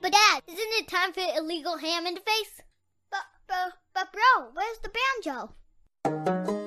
[0.00, 2.62] But Dad, isn't it time for illegal ham in the face?
[3.10, 4.90] But, but, but bro, where's the
[5.24, 6.59] banjo?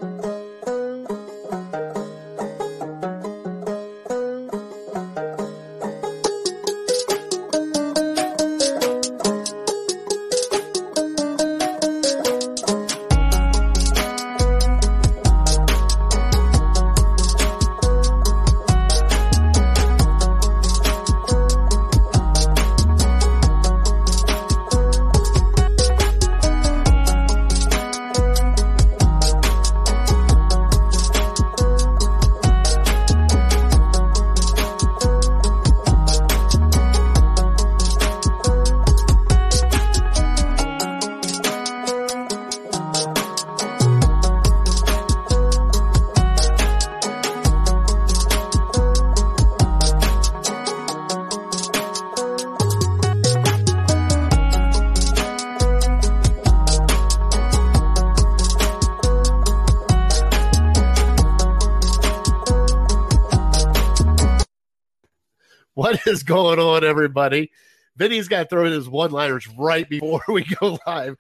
[66.34, 67.52] Going on, everybody?
[67.96, 71.16] Vinny's got to throw in his one liners right before we go live.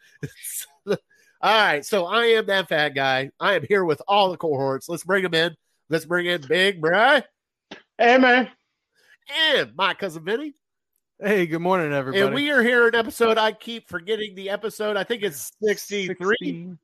[0.87, 0.97] all
[1.43, 3.29] right, so I am that fat guy.
[3.39, 4.89] I am here with all the cohorts.
[4.89, 5.55] Let's bring them in.
[5.89, 7.23] Let's bring in Big Bry
[7.97, 8.49] Hey man,
[9.51, 10.55] and my cousin Vinny.
[11.19, 12.23] Hey, good morning, everybody.
[12.23, 13.37] And we are here in episode.
[13.37, 14.97] I keep forgetting the episode.
[14.97, 16.15] I think it's 63.
[16.39, 16.79] 16.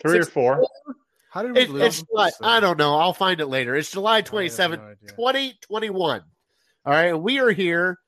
[0.00, 0.64] three or four.
[1.30, 1.82] How did we It, lose?
[1.82, 2.30] it's July.
[2.42, 2.96] I don't know.
[2.96, 3.74] I'll find it later.
[3.74, 6.22] It's July I have 27th, no 2021.
[6.84, 7.14] All right.
[7.14, 7.98] We are here.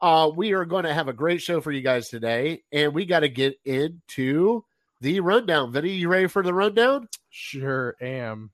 [0.00, 2.62] Uh, we are going to have a great show for you guys today.
[2.72, 4.64] And we got to get into
[5.00, 5.72] the rundown.
[5.72, 7.08] Vinny, you ready for the rundown?
[7.30, 8.50] Sure am.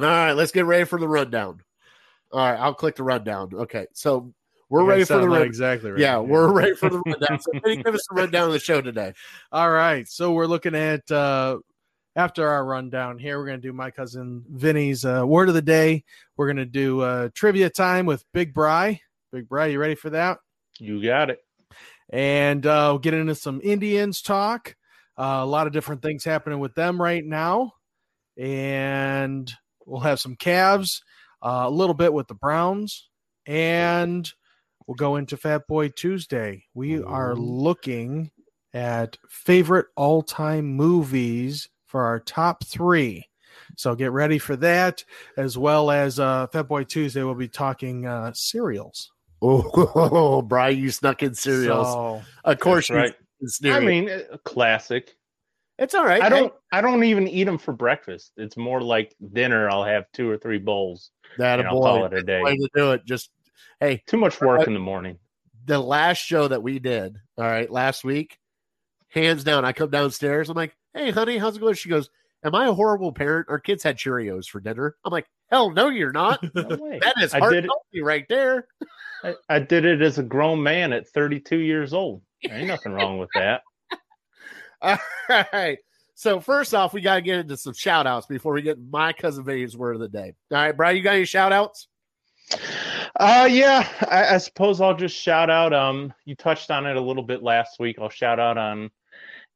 [0.00, 0.32] All right.
[0.32, 1.60] Let's get ready for the rundown.
[2.32, 2.58] All right.
[2.58, 3.50] I'll click the rundown.
[3.54, 3.86] Okay.
[3.92, 4.32] So
[4.70, 5.46] we're You ready for the rundown.
[5.46, 6.00] exactly right.
[6.00, 7.40] Yeah, we're ready for the rundown.
[7.40, 9.12] So, Vinny, give us the rundown of the show today.
[9.52, 10.08] All right.
[10.08, 11.58] So we're looking at uh
[12.16, 16.04] after our rundown here, we're gonna do my cousin Vinny's uh word of the day.
[16.36, 19.00] We're gonna do uh trivia time with Big Bry.
[19.32, 20.38] Big Bry, you ready for that?
[20.78, 21.40] You got it.
[22.10, 24.76] And uh we'll get into some Indians talk.
[25.16, 27.72] Uh, a lot of different things happening with them right now.
[28.36, 29.52] And
[29.86, 31.02] we'll have some Cavs,
[31.42, 33.08] uh, a little bit with the Browns,
[33.46, 34.28] and
[34.86, 36.64] we'll go into Fat Boy Tuesday.
[36.74, 38.32] We are looking
[38.72, 43.24] at favorite all time movies for our top three.
[43.76, 45.04] So get ready for that,
[45.36, 47.22] as well as uh, Fat Boy Tuesday.
[47.22, 49.12] We'll be talking uh, cereals.
[49.40, 51.86] Oh, Brian, you snuck in cereals.
[51.86, 53.14] So, of course, right.
[53.38, 53.76] you sneered.
[53.76, 54.10] I mean,
[54.42, 55.14] classic.
[55.78, 56.20] it's all right.
[56.20, 56.52] I don't.
[56.72, 58.32] I don't even eat them for breakfast.
[58.36, 59.70] It's more like dinner.
[59.70, 61.12] I'll have two or three bowls.
[61.38, 61.86] that a and I'll boy.
[61.86, 62.42] call it a day.
[62.42, 63.04] Way to do it.
[63.04, 63.30] Just
[63.78, 65.16] hey, Too much work in the morning.
[65.64, 68.40] the last show that we did, all right, last week,
[69.10, 70.50] hands down, I come downstairs.
[70.50, 71.74] I'm like, hey, honey, how's it going?
[71.74, 72.10] She goes,
[72.44, 73.46] Am I a horrible parent?
[73.48, 74.96] Our kids had Cheerios for dinner.
[75.04, 76.42] I'm like, Hell no, you're not.
[76.54, 76.62] No.
[76.64, 78.66] That is I heart did healthy right there.
[79.22, 82.22] I, I did it as a grown man at 32 years old.
[82.42, 83.62] There ain't nothing wrong with that.
[84.82, 84.98] All
[85.52, 85.78] right.
[86.14, 89.12] So first off, we got to get into some shout outs before we get my
[89.12, 90.34] cousin Vinny's word of the day.
[90.50, 91.88] All right, Brian, you got any shout outs?
[93.18, 95.72] Uh yeah, I, I suppose I'll just shout out.
[95.72, 97.96] Um, you touched on it a little bit last week.
[97.98, 98.90] I'll shout out on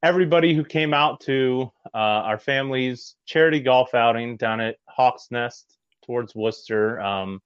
[0.03, 5.79] everybody who came out to uh, our family's charity golf outing down at Hawks Nest
[6.05, 7.01] towards Wooster.
[7.01, 7.41] Um,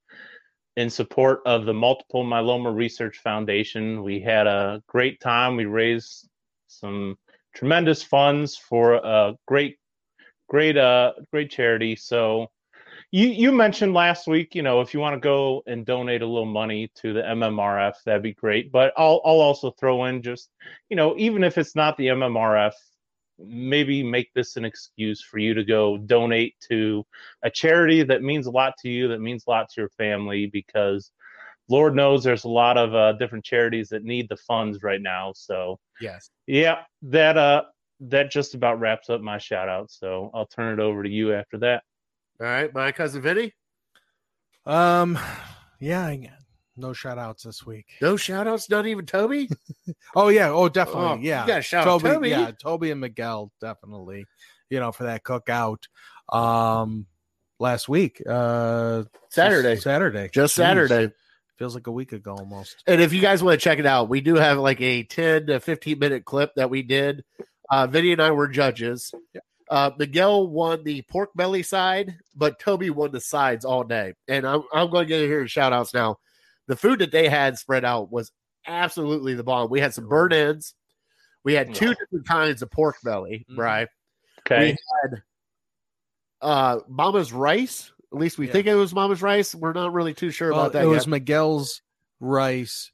[0.76, 5.56] in support of the Multiple Myeloma Research Foundation, we had a great time.
[5.56, 6.28] We raised
[6.68, 7.18] some
[7.54, 9.76] tremendous funds for a great,
[10.48, 11.96] great, uh, great charity.
[11.96, 12.50] So
[13.12, 16.26] you you mentioned last week, you know, if you want to go and donate a
[16.26, 18.72] little money to the MMRF, that'd be great.
[18.72, 20.48] But I'll I'll also throw in just,
[20.88, 22.72] you know, even if it's not the MMRF,
[23.38, 27.04] maybe make this an excuse for you to go donate to
[27.42, 30.46] a charity that means a lot to you, that means a lot to your family,
[30.46, 31.12] because
[31.68, 35.32] Lord knows there's a lot of uh, different charities that need the funds right now.
[35.34, 36.30] So Yes.
[36.46, 37.64] yeah, that uh
[38.00, 39.90] that just about wraps up my shout out.
[39.90, 41.82] So I'll turn it over to you after that.
[42.42, 43.52] All right, my cousin Vinny.
[44.66, 45.16] um,
[45.78, 46.28] yeah, I,
[46.76, 47.86] no shout outs this week.
[48.00, 49.48] No shout outs, not even Toby.
[50.16, 51.46] Oh yeah, oh definitely, Oh, yeah.
[51.56, 52.28] You shout out Toby, Toby.
[52.30, 54.26] yeah, Toby and Miguel definitely.
[54.70, 55.84] You know, for that cookout.
[56.32, 57.06] Um,
[57.60, 59.76] last week, uh, Saturday.
[59.76, 60.56] Saturday, Just Jeez.
[60.56, 61.12] Saturday.
[61.58, 62.82] Feels like a week ago almost.
[62.88, 65.46] And if you guys want to check it out, we do have like a 10
[65.46, 67.22] to 15 minute clip that we did.
[67.70, 69.14] Uh, Vinny and I were judges.
[69.72, 74.12] Uh, Miguel won the pork belly side, but Toby won the sides all day.
[74.28, 76.18] And I'm, I'm going to get here and shout outs now.
[76.66, 78.30] The food that they had spread out was
[78.66, 79.70] absolutely the bomb.
[79.70, 80.74] We had some burn ends.
[81.42, 81.94] We had two Yeah.
[81.98, 83.56] different kinds of pork belly, Mhm.
[83.56, 83.88] right?
[84.40, 84.60] Okay.
[84.60, 84.76] We
[85.10, 85.22] had
[86.42, 87.90] uh, Mama's rice.
[88.12, 88.52] At least we Yeah.
[88.52, 89.54] think it was Mama's rice.
[89.54, 90.94] We're not really too sure Well, about that it yet.
[90.94, 91.80] was Miguel's
[92.20, 92.92] rice,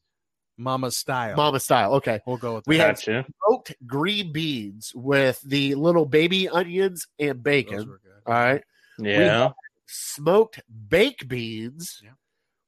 [0.59, 1.37] Mama style.
[1.37, 1.95] Mama style.
[1.95, 2.21] Okay.
[2.27, 2.69] We'll go with that.
[2.71, 3.25] We had Gotcha.
[3.47, 7.97] smoked green beans with the little baby onions and bacon.
[8.27, 8.63] All right.
[8.99, 9.51] Yeah.
[9.87, 12.11] Smoked baked beans Yeah.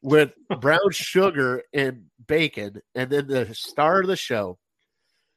[0.03, 2.81] with brown sugar and bacon.
[2.95, 4.59] And then the star of the show,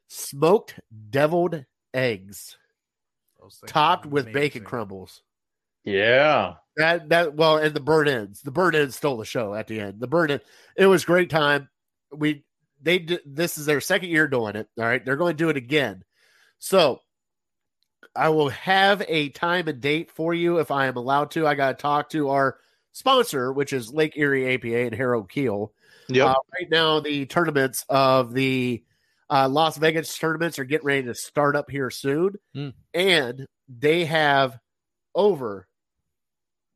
[0.07, 0.79] smoked
[1.09, 2.57] deviled eggs
[3.67, 5.21] topped with bacon crumbles.
[5.83, 6.53] Yeah.
[6.77, 8.41] That that well, and the burn ends.
[8.41, 9.99] The burn ends stole the show at the end.
[9.99, 10.41] The burn end.
[10.77, 11.67] It was great time.
[12.15, 12.43] We
[12.81, 14.67] they did this is their second year doing it.
[14.77, 16.03] All right, they're going to do it again.
[16.59, 16.99] So
[18.15, 21.47] I will have a time and date for you if I am allowed to.
[21.47, 22.57] I got to talk to our
[22.91, 25.71] sponsor, which is Lake Erie APA and Harold Keel.
[26.09, 26.27] Yep.
[26.27, 28.83] Uh, right now, the tournaments of the
[29.29, 32.69] uh, Las Vegas tournaments are getting ready to start up here soon, Hmm.
[32.93, 34.59] and they have
[35.15, 35.67] over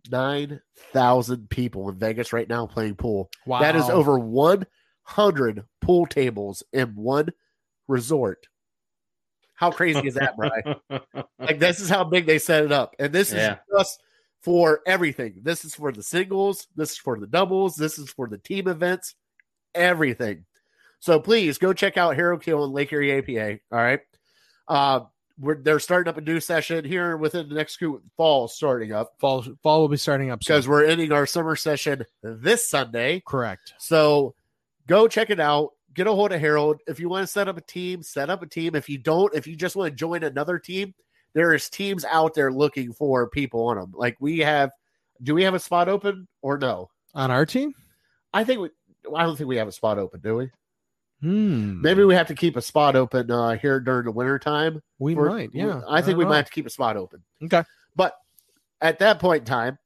[0.09, 0.61] nine
[0.93, 3.29] thousand people in Vegas right now playing pool.
[3.45, 3.59] Wow.
[3.59, 4.65] That is over one
[5.07, 7.30] hundred pool tables in one
[7.88, 8.48] resort.
[9.56, 10.75] How crazy is that, Brian?
[11.39, 14.04] like this is how big they set it up, and this is just
[14.42, 15.39] for everything.
[15.42, 16.68] This is for the singles.
[16.75, 17.75] This is for the doubles.
[17.75, 19.15] This is for the team events.
[19.74, 20.45] Everything.
[21.00, 23.59] So please go check out Harold Keel and Lake Erie APA.
[23.71, 24.01] All right.
[24.68, 25.01] Uh,
[25.39, 29.13] we're they're starting up a new session here within the next few fall starting up
[29.19, 29.45] fall.
[29.63, 33.21] Fall will be starting up because we're ending our summer session this Sunday.
[33.25, 33.74] Correct.
[33.77, 34.36] So
[34.87, 35.71] go check it out.
[35.93, 36.79] Get a hold of Harold.
[36.87, 38.75] If you want to set up a team, set up a team.
[38.75, 40.93] If you don't, if you just want to join another team,
[41.33, 43.93] there is teams out there looking for people on them.
[43.95, 44.71] Like we have,
[45.23, 46.89] do we have a spot open or no?
[47.15, 47.73] On our team?
[48.33, 48.69] I think we,
[49.15, 50.51] I don't think we have a spot open, do we?
[51.21, 51.81] Hmm.
[51.81, 54.81] Maybe we have to keep a spot open uh, here during the winter time.
[54.99, 55.49] we for- might.
[55.53, 55.81] Yeah.
[55.87, 56.29] I think don't we know.
[56.29, 57.23] might have to keep a spot open.
[57.43, 57.63] Okay.
[57.95, 58.13] But
[58.81, 59.79] at that point in time,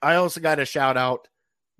[0.00, 1.26] I also got to shout out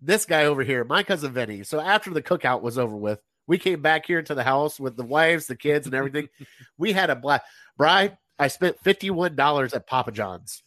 [0.00, 1.62] this guy over here, my cousin Vinny.
[1.62, 4.96] So after the cookout was over with, we came back here to the house with
[4.96, 6.28] the wives, the kids, and everything.
[6.78, 7.44] we had a black
[7.76, 8.16] bride.
[8.38, 10.62] I spent $51 at Papa John's.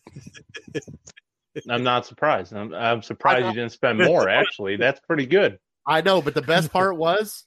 [1.69, 2.53] I'm not surprised.
[2.53, 4.29] I'm, I'm surprised you didn't spend more.
[4.29, 5.59] Actually, that's pretty good.
[5.85, 7.45] I know, but the best part was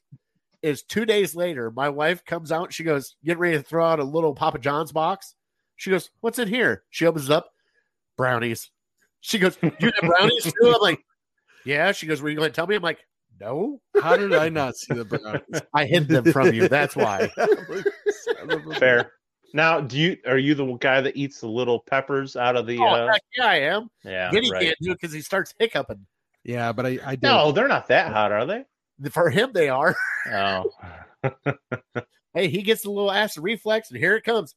[0.63, 2.73] is two days later, my wife comes out.
[2.73, 5.35] She goes, "Get ready to throw out a little Papa John's box."
[5.77, 7.51] She goes, "What's in here?" She opens it up,
[8.17, 8.71] brownies.
[9.21, 11.05] She goes, "You have brownies too?" I'm like,
[11.65, 13.05] "Yeah." She goes, "Were you going to tell me?" I'm like,
[13.41, 15.63] "No, How did I not see the brownies?
[15.75, 16.69] I hid them from you.
[16.69, 17.31] That's why."
[18.79, 19.13] Fair.
[19.55, 22.79] Now, do you are you the guy that eats the little peppers out of the?
[22.79, 23.89] Oh, uh, heck yeah, I am.
[24.05, 24.63] yeah, Vinny right.
[24.63, 26.07] can't do it because he starts hiccuping.
[26.45, 27.23] Yeah, but I, I did.
[27.23, 28.65] No, they're not that hot, are they?
[29.11, 29.95] For him, they are.
[30.33, 30.71] Oh,
[32.35, 34.55] Hey, he gets a little acid reflex, and here it comes.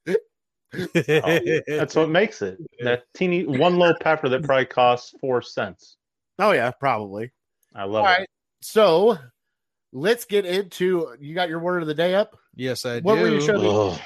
[0.71, 2.59] that's what makes it.
[2.81, 5.97] That teeny one little pepper that probably costs four cents.
[6.39, 7.31] Oh yeah, probably.
[7.75, 8.17] I love All it.
[8.19, 8.27] right,
[8.61, 9.17] so
[9.93, 11.15] let's get into.
[11.19, 12.37] You got your word of the day up.
[12.55, 13.21] yes, I What do.
[13.21, 13.65] were you showing?
[13.93, 13.99] Ugh.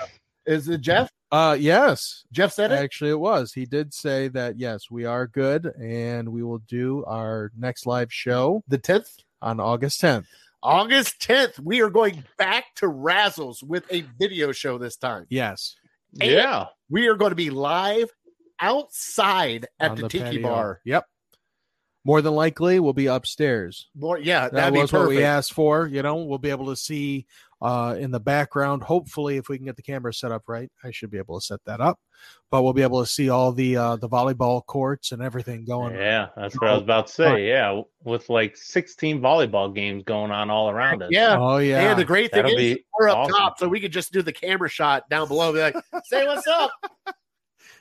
[0.46, 1.10] Is it Jeff?
[1.32, 2.76] Uh, yes, Jeff said it.
[2.80, 3.54] actually, it was.
[3.54, 8.12] He did say that yes, we are good, and we will do our next live
[8.12, 10.26] show The tenth, on August 10th.
[10.64, 11.60] August tenth.
[11.60, 15.28] We are going back to Razzles with a video show this time.
[15.30, 15.76] Yes,
[16.14, 16.66] Yeah.
[16.90, 18.10] We are going to be live
[18.60, 20.42] outside at on the, Tiki patio.
[20.42, 20.82] Bar.
[20.84, 21.06] Yep.
[22.06, 23.90] More than likely, we'll be upstairs.
[23.96, 25.86] More, yeah, That that'd be was what we asked for.
[25.86, 27.28] You know, we'll be able to see
[27.62, 28.84] uh, in the background.
[28.84, 31.46] Hopefully, if we can get the camera set up right, I should be able to
[31.46, 32.00] set that up.
[32.52, 35.96] But we'll be able to see all the uh, the volleyball courts and everything going.
[35.96, 37.48] Yeah, that's what I was about to say.
[37.48, 41.10] Yeah, with like 16 volleyball games going on all around us.
[41.12, 41.38] Yeah.
[41.38, 41.92] Oh yeah.
[41.92, 43.34] And the great thing That'll is, we're up awesome.
[43.34, 45.54] top, so we could just do the camera shot down below.
[45.54, 45.76] Be like,
[46.06, 46.72] "Say what's up."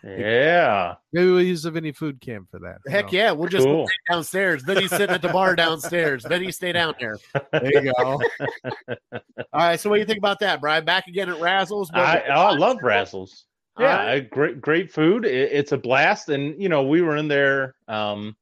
[0.05, 0.95] Yeah.
[1.13, 2.79] Maybe we'll use the Vinny food cam for that.
[2.89, 3.13] Heck knows?
[3.13, 3.87] yeah, we'll just Cool.
[3.87, 4.63] stay downstairs.
[4.63, 6.23] Then he's sitting at the bar downstairs.
[6.25, 7.19] Then he stay down there.
[7.53, 8.21] There you go.
[9.13, 9.21] All
[9.53, 9.79] right.
[9.81, 10.85] So what do you think about that, Brian?
[10.85, 11.89] Back again at Razzles.
[11.93, 13.45] I, oh, I love Razzles.
[13.79, 14.31] Yeah, right.
[14.31, 15.25] Great, great food.
[15.25, 17.75] It, it's a blast, and you know, we were in there.
[17.87, 18.37] Um,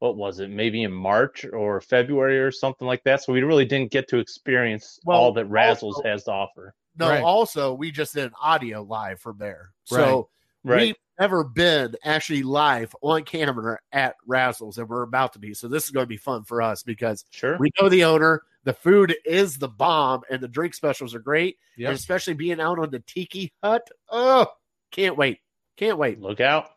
[0.00, 0.50] what was it?
[0.50, 3.22] Maybe in March or February or something like that.
[3.22, 6.74] So we really didn't get to experience Well, all that Razzles also- has to offer.
[6.96, 7.22] No, Right.
[7.22, 9.70] also we just did an audio live from there.
[9.84, 10.28] So
[10.64, 10.80] Right.
[10.80, 15.54] we've never been actually live on camera at Razzles, and we're about to be.
[15.54, 17.56] So this is going to be fun for us because Sure.
[17.58, 18.42] we know the owner.
[18.64, 21.58] The food is the bomb, and the drink specials are great.
[21.76, 21.88] Yep.
[21.90, 23.86] And especially being out on the Tiki Hut.
[24.08, 24.46] Oh,
[24.90, 25.40] can't wait!
[25.76, 26.18] Can't wait.
[26.20, 26.70] Look out.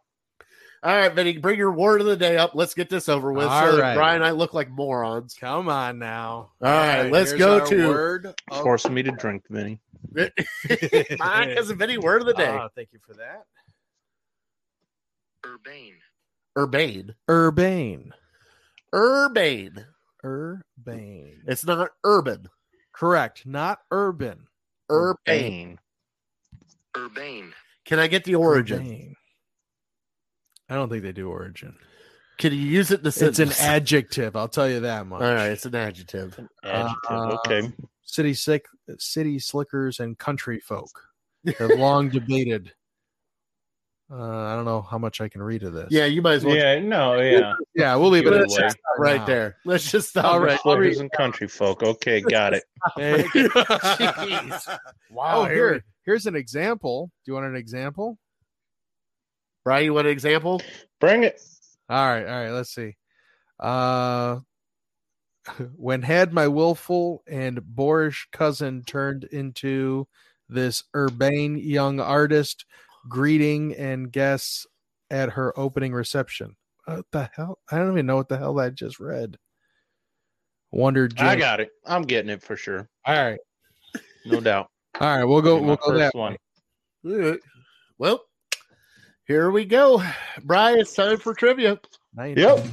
[0.83, 2.51] All right, Vinny, bring your word of the day up.
[2.53, 3.45] Let's get this over with.
[3.47, 3.95] All so that right.
[3.95, 5.33] Brian and I look like morons.
[5.39, 6.51] Come on now.
[6.61, 8.25] All right, let's go to word.
[8.51, 9.79] of- Forcing me to drink, Vinny.
[11.17, 12.47] Mine has a Vinny word of the day.
[12.49, 13.45] Ah, thank you for that.
[15.47, 15.93] Urbane.
[16.57, 17.13] Urbane.
[17.29, 18.11] Urbane.
[18.93, 19.85] Urbane.
[20.25, 21.41] Urbane.
[21.47, 22.49] It's not urban.
[22.93, 23.45] Correct.
[23.45, 24.47] Not urban.
[24.91, 25.77] Urbane.
[26.97, 27.53] Urbane.
[27.85, 28.79] Can I get the origin?
[28.79, 29.15] Urbane.
[30.69, 31.75] I don't think they do origin.
[32.39, 34.35] Can you use it in the It's an adjective.
[34.35, 35.21] I'll tell you that much.
[35.21, 36.39] All right, it's an adjective.
[36.63, 36.95] Adjective.
[37.09, 37.71] Uh, okay.
[38.03, 38.65] City sick,
[38.99, 40.89] city slickers, and country folk
[41.57, 42.73] have long debated.
[44.09, 45.87] Uh, I don't know how much I can read of this.
[45.91, 46.55] Yeah, you might as well.
[46.55, 47.55] Yeah, no, yeah.
[47.75, 48.61] yeah, we'll leave it Good at Let's way.
[48.61, 48.67] that.
[48.67, 49.25] just stop right Wow.
[49.25, 49.55] there.
[49.65, 50.57] Let's just stop All right.
[50.65, 50.97] right.
[50.97, 51.83] And country folk.
[51.83, 52.63] Okay, got it.
[52.95, 53.23] Hey.
[53.23, 54.77] Jeez.
[55.11, 55.41] Wow.
[55.41, 57.11] oh, here, here's an example.
[57.25, 58.17] Do you want an example?
[59.65, 60.61] Brian, you want an example?
[61.01, 61.41] Bring it.
[61.89, 62.51] All right, all right.
[62.51, 62.95] Let's see.
[63.59, 64.39] Uh,
[65.75, 70.07] when had my willful and boorish cousin turned into
[70.47, 72.63] this urbane young artist,
[73.07, 74.65] greeting and guests
[75.09, 76.55] at her opening reception.
[76.85, 77.59] What the hell?
[77.71, 79.37] I don't even know what the hell I just read.
[80.71, 81.19] Wondered.
[81.19, 81.69] I got it.
[81.85, 82.89] I'm getting it for sure.
[83.05, 83.39] All right,
[84.25, 84.69] No doubt.
[84.99, 85.23] all right.
[85.23, 85.61] We'll go.
[85.61, 86.37] We'll go that one.
[87.01, 87.39] one.
[87.97, 88.21] Well,
[89.25, 90.03] here we go.
[90.43, 91.79] Brian, it's time for trivia.
[92.17, 92.65] Yep.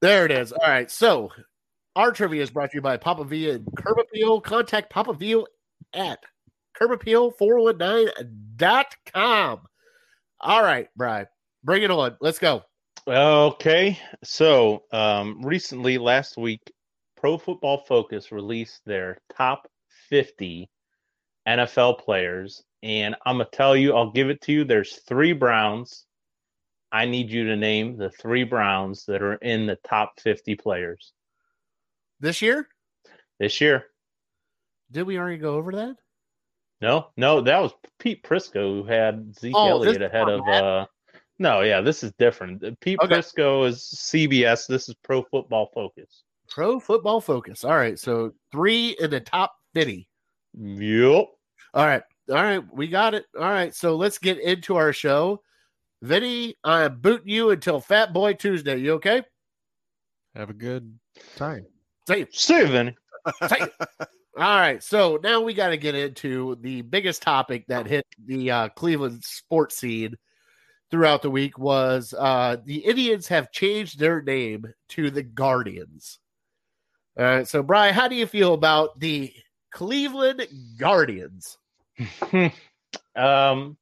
[0.00, 0.52] There it is.
[0.52, 0.88] All right.
[0.90, 1.30] So
[1.96, 4.40] our trivia is brought to you by Papa Villa and Curb Appeal.
[4.40, 5.44] Contact Papa Villa
[5.92, 6.20] at
[6.80, 9.60] curbappeal419.com.
[10.40, 11.26] All right, Brian.
[11.64, 12.16] Bring it on.
[12.20, 12.62] Let's go.
[13.08, 13.98] Okay.
[14.22, 16.60] So, um, recently, last week,
[17.16, 19.66] Pro Football Focus released their top
[20.08, 20.70] 50
[21.48, 22.62] NFL players.
[22.84, 24.62] And I'm going to tell you, I'll give it to you.
[24.64, 26.06] There's three Browns.
[26.90, 31.12] I need you to name the three Browns that are in the top 50 players
[32.20, 32.68] This year?
[33.38, 33.86] this year.
[34.90, 35.96] Did we already go over that?
[36.80, 40.40] No, no, that was Pete Prisco who had Zeke Oh, Elliott ahead of.
[40.48, 40.86] uh
[41.38, 42.64] No, yeah, this is different.
[42.64, 43.14] Uh, Pete Okay.
[43.16, 44.66] Prisco is CBS.
[44.66, 46.22] This is Pro Football Focus.
[46.48, 47.64] Pro Football Focus.
[47.64, 47.98] All right.
[47.98, 50.08] So three in the top 50.
[50.54, 51.26] Yep.
[51.74, 52.02] All right.
[52.30, 52.62] All right.
[52.72, 53.26] We got it.
[53.36, 53.74] All right.
[53.74, 55.42] So let's get into our show.
[56.02, 58.76] Vinny, I am booting you until Fat Boy Tuesday.
[58.76, 59.22] You okay?
[60.34, 60.98] Have a good
[61.36, 61.66] time.
[62.06, 62.34] Say it.
[62.34, 62.96] See you, Vinny.
[63.48, 63.72] Say it.
[64.00, 64.82] All right.
[64.82, 69.24] So now we got to get into the biggest topic that hit the uh, Cleveland
[69.24, 70.14] sports scene
[70.90, 76.20] throughout the week was uh, the Indians have changed their name to the Guardians.
[77.18, 77.48] All right.
[77.48, 79.32] So, Brian, how do you feel about the
[79.72, 80.46] Cleveland
[80.78, 81.58] Guardians?
[82.32, 82.52] um,
[83.16, 83.72] y-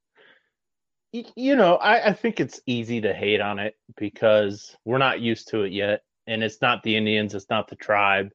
[1.12, 5.48] you know, I, I think it's easy to hate on it because we're not used
[5.48, 8.30] to it yet, and it's not the Indians, it's not the tribe.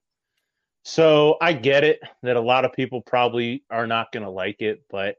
[0.84, 4.62] So I get it that a lot of people probably are not going to like
[4.62, 5.16] it, but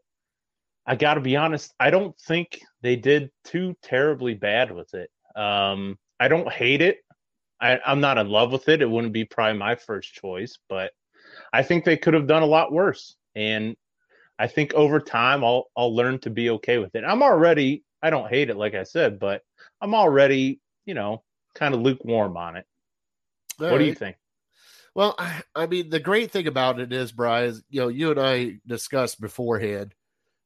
[0.86, 5.10] I got to be honest, I don't think they did too terribly bad with it.
[5.36, 6.98] Um, I don't hate it.
[7.60, 8.82] I, I'm not in love with it.
[8.82, 10.90] It wouldn't be probably my first choice, but
[11.52, 13.14] I think they could have done a lot worse.
[13.36, 13.76] And
[14.42, 17.04] I think over time I'll I'll learn to be okay with it.
[17.04, 19.42] I'm already I don't hate it like I said, but
[19.80, 21.22] I'm already, you know,
[21.54, 22.66] kind of lukewarm on it.
[23.60, 24.16] All what do you think?
[24.96, 28.10] Well, I, I mean, the great thing about it is, Brian, is, you know, you
[28.10, 29.94] and I discussed beforehand.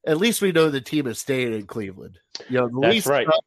[0.07, 2.19] At least we know the team is staying in Cleveland.
[2.51, 3.27] You know, the That's lease, right.
[3.27, 3.45] Up,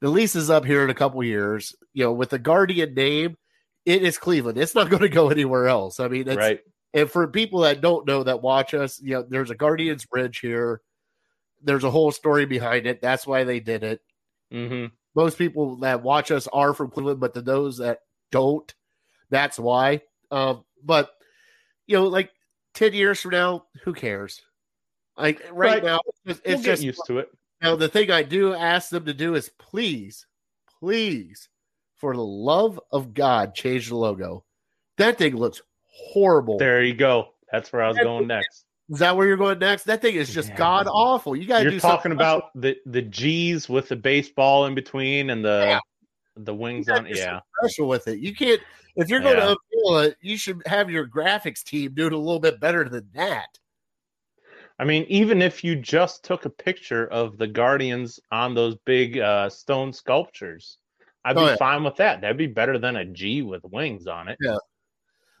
[0.00, 1.74] the lease is up here in a couple years.
[1.92, 3.36] You know, with the Guardian name,
[3.84, 4.58] it is Cleveland.
[4.58, 5.98] It's not going to go anywhere else.
[5.98, 6.60] I mean, right.
[6.94, 10.38] And for people that don't know that watch us, you know, there's a Guardians Bridge
[10.40, 10.80] here.
[11.62, 13.02] There's a whole story behind it.
[13.02, 14.00] That's why they did it.
[14.50, 18.72] hmm Most people that watch us are from Cleveland, but to those that don't,
[19.30, 20.02] that's why.
[20.30, 21.10] Um, but
[21.86, 22.30] you know, like
[22.74, 24.40] ten years from now, who cares?
[25.16, 25.84] Like right, Right.
[25.84, 27.28] now, it's, We'll it's just used to it.
[27.60, 27.74] now.
[27.76, 30.26] The thing I do ask them to do is please,
[30.78, 31.48] please,
[31.96, 34.44] for the love of God, change the logo.
[34.98, 35.60] That thing looks
[35.98, 36.58] horrible.
[36.58, 37.34] There you go.
[37.52, 38.64] That's where I was going next.
[38.90, 39.84] Is that where you're going next?
[39.84, 40.56] That thing is just Yeah.
[40.56, 41.36] god awful.
[41.36, 44.74] You got to You're do talking something about the the G's with the baseball in
[44.74, 45.80] between and the Yeah.
[46.36, 47.06] the wings on.
[47.06, 48.18] Yeah, special with it.
[48.18, 48.60] You can't
[48.96, 49.54] if you're going Yeah.
[49.54, 52.88] to unveil it, you should have your graphics team do it a little bit better
[52.88, 53.46] than that.
[54.80, 59.18] I mean, even if you just took a picture of the Guardians on those big
[59.18, 60.78] uh, stone sculptures,
[61.24, 61.56] I'd be Oh, yeah.
[61.56, 62.20] fine with that.
[62.20, 64.38] That'd be better than a G with wings on it.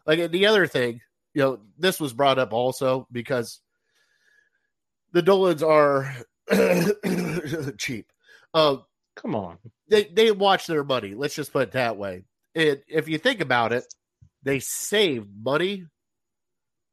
[0.08, 1.02] Like the other thing,
[1.34, 3.60] you know, this was brought up also because
[5.12, 6.16] the Dolans are
[7.78, 8.10] cheap.
[8.54, 8.84] Um,
[9.16, 9.58] Come on.
[9.88, 11.14] they they watch their money.
[11.14, 12.24] Let's just put it that way.
[12.54, 13.84] And if you think about it,
[14.42, 15.84] they saved money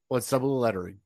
[0.10, 1.00] on some of the lettering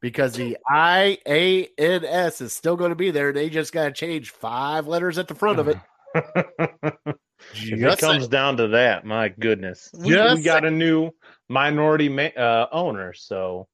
[0.00, 3.34] because the I A N S is still going to be there.
[3.34, 7.16] They just got to change five letters at the front of it.
[7.52, 11.10] if it Just comes down to that, my goodness, we, we got a new
[11.48, 13.68] minority ma- uh, owner, so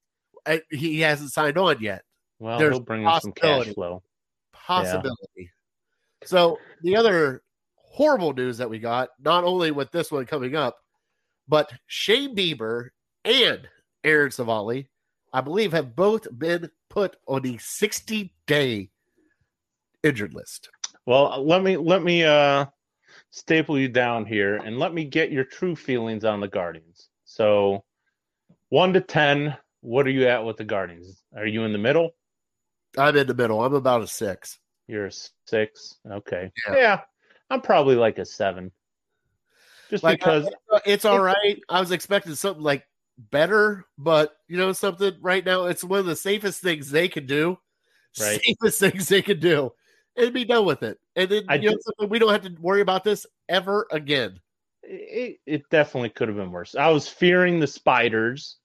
[0.45, 0.59] saying.
[0.71, 2.03] Uh, he hasn't signed on yet.
[2.39, 3.73] well, There's he'll bring in some cash possibility.
[3.73, 4.03] flow.
[4.53, 5.51] Possibility.
[6.23, 7.43] So the other
[7.75, 10.77] horrible news that we got, not only with this one coming up,
[11.47, 12.89] but Shane Bieber
[13.25, 13.67] and
[14.03, 14.87] Aaron Civale,
[15.33, 18.89] I believe, have both been put on the 60 day
[20.03, 20.69] injured list.
[21.05, 22.65] Well, let me let me uh
[23.31, 27.09] staple you down here and let me get your true feelings on the Guardians.
[27.25, 27.83] So,
[28.69, 31.23] 1 to 10, what are you at with the Guardians?
[31.35, 32.11] Are you in the middle?
[32.97, 33.63] I'm in the middle.
[33.63, 34.59] I'm about a six.
[34.87, 35.11] You're a
[35.45, 35.95] 6.
[36.09, 36.51] Okay.
[36.67, 36.75] Yeah.
[36.75, 37.01] Yeah.
[37.49, 38.71] I'm probably like a 7.
[39.89, 40.49] Just Like, because
[40.85, 41.59] it's all right.
[41.69, 42.85] I was expecting something like
[43.17, 45.13] better, but you know something.
[45.21, 47.57] Right now, it's one of the safest things they can do.
[48.19, 48.41] Right.
[48.43, 49.71] Safest things they can do,
[50.17, 50.97] and be done with it.
[51.15, 51.69] And then you
[51.99, 52.07] know.
[52.07, 54.39] We don't have to worry about this ever again.
[54.83, 56.75] it, it definitely could have been worse.
[56.75, 58.57] I was fearing the spiders,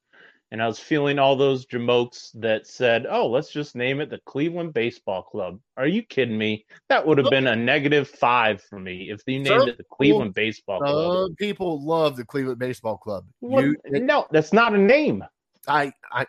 [0.53, 4.21] and I was feeling all those jamokes that said, "Oh, let's just name it the
[4.27, 6.65] Cleveland Baseball Club." Are you kidding me?
[6.89, 9.85] That would have been a negative five for me if you named Some it the
[9.91, 11.13] Cleveland Baseball Club.
[11.29, 13.25] Some people love the Cleveland Baseball Club.
[13.41, 15.25] What- You, no, that's not a name.
[15.67, 16.27] I, I,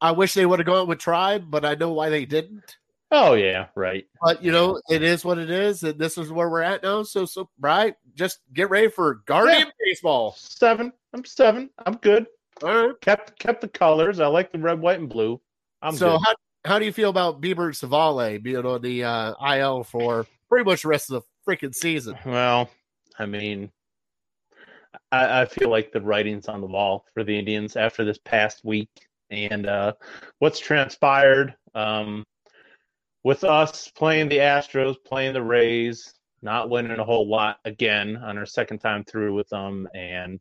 [0.00, 2.76] I wish they would have gone with Tribe, but I know why they didn't.
[3.14, 4.06] Oh yeah, right.
[4.22, 7.02] But you know, it is what it is, and this is where we're at now.
[7.02, 10.34] So, so right, just get ready for Guardian baseball.
[10.38, 10.94] Seven.
[11.12, 11.68] I'm seven.
[11.84, 12.26] I'm good.
[12.62, 13.00] All right.
[13.02, 14.18] Kept kept the colors.
[14.18, 15.38] I like the red, white, and blue.
[15.82, 16.20] I'm so, good.
[16.24, 20.26] how how do you feel about Bieber and Civale being on the uh, IL for
[20.48, 22.16] pretty much the rest of the freaking season?
[22.24, 22.70] Well,
[23.18, 23.70] I mean,
[25.10, 28.64] I, I feel like the writing's on the wall for the Indians after this past
[28.64, 28.88] week
[29.30, 29.92] and uh,
[30.38, 32.24] what's transpired um,
[33.24, 38.36] with us playing the Astros, playing the Rays, not winning a whole lot again on
[38.36, 40.40] our second time through with them, and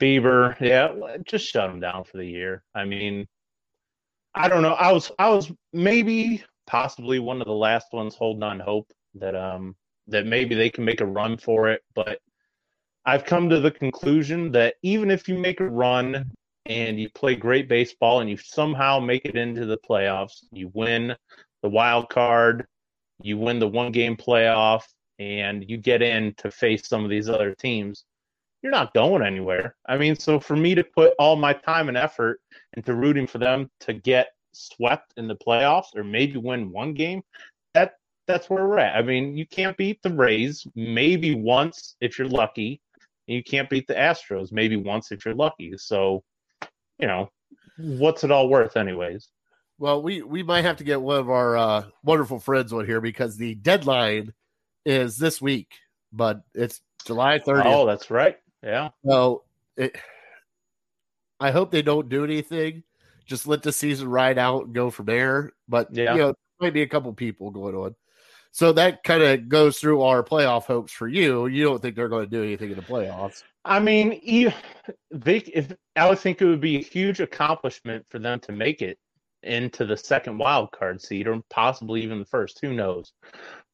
[0.00, 0.92] Bieber, yeah,
[1.24, 2.62] just shut him down for the year.
[2.74, 3.26] I mean,
[4.34, 4.74] I don't know.
[4.74, 9.34] I was I was maybe possibly one of the last ones holding on hope that
[9.34, 9.76] um
[10.08, 12.18] that maybe they can make a run for it, but
[13.06, 16.30] I've come to the conclusion that even if you make a run
[16.66, 21.14] and you play great baseball and you somehow make it into the playoffs, you win
[21.64, 22.66] the wild card,
[23.22, 24.82] you win the one game playoff,
[25.18, 28.04] and you get in to face some of these other teams,
[28.62, 29.74] you're not going anywhere.
[29.86, 32.38] I mean, so for me to put all my time and effort
[32.76, 37.22] into rooting for them to get swept in the playoffs or maybe win one game,
[37.72, 37.94] that
[38.26, 38.96] that's where we're at.
[38.96, 42.78] I mean, you can't beat the Rays maybe once if you're lucky.
[43.26, 45.78] And you can't beat the Astros maybe once if you're lucky.
[45.78, 46.22] So,
[46.98, 47.30] you know,
[47.78, 49.30] what's it all worth anyways?
[49.78, 53.00] Well, we we might have to get one of our uh, wonderful friends on here
[53.00, 54.32] because the deadline
[54.86, 55.72] is this week,
[56.12, 57.62] but it's July 30th.
[57.66, 58.38] Oh, that's right.
[58.62, 58.90] Yeah.
[59.04, 59.44] So
[59.76, 59.96] it,
[61.40, 62.82] I hope they don't do anything.
[63.26, 65.52] Just let the season ride out and go from there.
[65.68, 66.12] But Yeah.
[66.14, 67.94] you know, there might be a couple people going on.
[68.52, 71.46] So that kind of goes through our playoff hopes for you.
[71.46, 73.42] You don't think they're going to do anything in the playoffs?
[73.64, 74.10] I mean,
[75.10, 78.80] they if I would think it would be a huge accomplishment for them to make
[78.80, 78.98] it
[79.44, 82.58] into the second wild card seed or possibly even the first.
[82.60, 83.12] Who knows?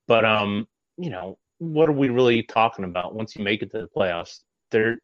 [0.06, 3.82] But um, you know, what are we really talking about once you make it to
[3.82, 4.40] the playoffs?
[4.70, 4.98] There,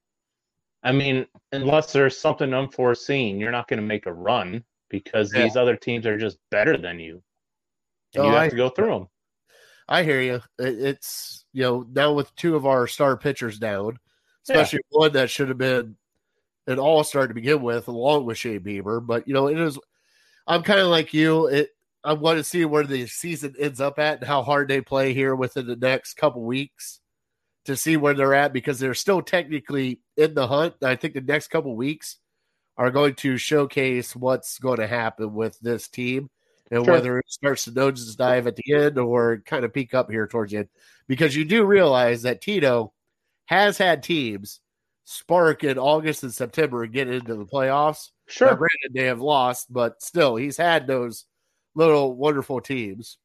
[0.83, 5.43] I mean, unless there's something unforeseen, you're not going to make a run because Yeah.
[5.45, 7.23] these other teams are just better than you,
[8.15, 9.09] and Oh, you have I- to go through them.
[9.89, 10.41] I hear you.
[10.59, 13.99] It's you know now with two of our star pitchers down,
[14.49, 15.97] especially one that should have been
[16.67, 19.05] an all star to begin with, along with Shea Bieber.
[19.05, 19.79] But you know it is.
[20.47, 21.47] I'm kind of like you.
[21.47, 21.71] It.
[22.05, 25.13] I want to see where the season ends up at and how hard they play
[25.13, 27.01] here within the next couple weeks
[27.65, 30.75] to see where they're at because they're still technically in the hunt.
[30.83, 32.19] I think the next couple weeks
[32.77, 36.31] are going to showcase what's going to happen with this team
[36.71, 36.95] and Sure.
[36.95, 40.29] whether it starts to nose dive at the end or kind of peak up here
[40.29, 40.69] towards the end.
[41.09, 42.93] Because you do realize that Tito
[43.47, 44.61] has had teams
[45.05, 48.11] spark in August and September and get into the playoffs.
[48.29, 48.57] Now, Sure.
[48.57, 51.27] granted, they have lost, but still, he's had those
[51.75, 53.19] little wonderful teams.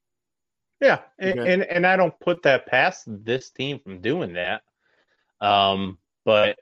[0.79, 1.53] Yeah, and, Okay.
[1.53, 4.63] and and I don't put that past this team from doing that.
[5.39, 6.57] Um, but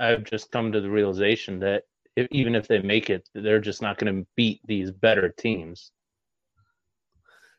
[0.00, 1.84] I've just come to the realization that
[2.16, 5.92] if, even if they make it, they're just not going to beat these better teams.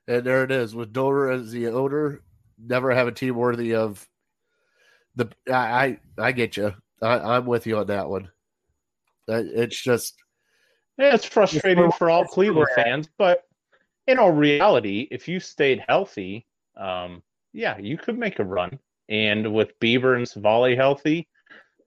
[0.07, 2.21] And there it is with Dover as the owner.
[2.57, 4.07] Never have a team worthy of
[5.15, 5.29] the.
[5.49, 6.73] I I, I get you.
[7.01, 8.29] I, I'm with you on that one.
[9.29, 10.15] That- It's just
[10.97, 13.45] Yeah, it's frustrating for all Cleveland fans, but
[14.07, 18.77] in all reality, if you stayed healthy, um, yeah, you could make a run.
[19.07, 21.27] And with Bieber and Civale healthy,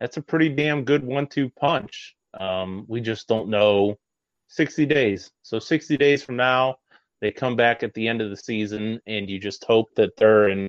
[0.00, 2.16] that's a pretty damn good one-two punch.
[2.40, 3.98] Um, we just don't know
[4.48, 5.30] 60 days.
[5.42, 6.76] So 60 days from now,
[7.20, 10.48] they come back at the end of the season, and you just hope that they're
[10.48, 10.68] in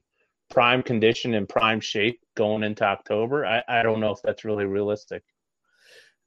[0.50, 3.46] prime condition and prime shape going into October.
[3.46, 5.24] I, I don't know if that's really realistic.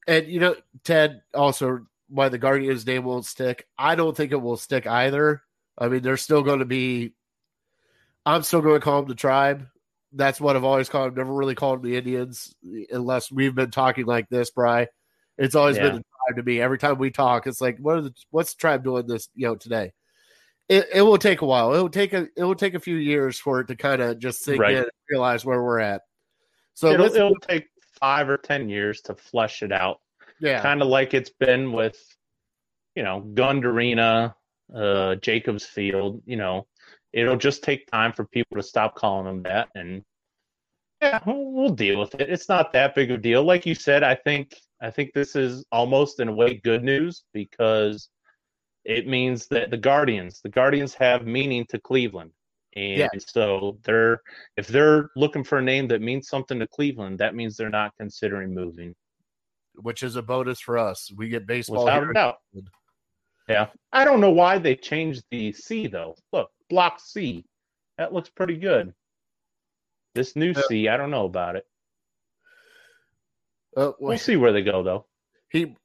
[0.06, 3.66] And you know Ted also why the Guardians name won't stick.
[3.76, 5.42] I don't think it will stick either.
[5.78, 7.12] I mean, they're still going to be.
[8.24, 9.66] I'm still going to call them the tribe.
[10.12, 11.16] That's what I've always called them.
[11.16, 12.54] Never really called them the Indians
[12.90, 14.88] unless we've been talking like this, Bry.
[15.38, 15.82] It's always Yeah.
[15.82, 16.60] been the tribe to me.
[16.60, 19.46] Every time we talk, it's like, what are the what's the tribe doing this, you
[19.46, 19.92] know, today?
[20.68, 21.74] It, it will take a while.
[21.74, 24.18] It will take a it will take a few years for it to kind of
[24.18, 24.72] just sink Right.
[24.72, 26.02] in and realize where we're at.
[26.74, 27.68] So it'll, it'll take
[28.00, 30.00] five or 10 years to flesh it out.
[30.40, 31.98] yeah, kind of like it's been with,
[32.94, 34.34] you know, Gund Arena,
[34.74, 36.22] uh, Jacobs Field.
[36.26, 36.66] You know,
[37.12, 40.02] it'll just take time for people to stop calling them that, and
[41.00, 42.30] yeah, we'll, we'll deal with it.
[42.30, 43.44] It's not that big of a deal.
[43.44, 47.24] Like you said, I think I think this is almost in a way good news
[47.32, 48.08] because
[48.84, 52.30] it means that the Guardians, the Guardians have meaning to Cleveland.
[52.76, 53.08] And Yeah.
[53.18, 54.20] so they're
[54.56, 57.96] if they're looking for a name that means something to Cleveland, that means they're not
[57.98, 58.94] considering moving.
[59.78, 61.12] which is a bonus for us.
[61.14, 62.10] We get baseball Without here.
[62.12, 62.36] a doubt.
[63.46, 63.66] Yeah.
[63.92, 66.16] I don't know why they changed the C though.
[66.32, 67.44] Look, block C.
[67.98, 68.94] That looks pretty good.
[70.14, 70.62] This new Yeah.
[70.68, 71.66] C, I don't know about it.
[73.76, 75.06] Uh, We'll see where they go though.
[75.50, 75.76] he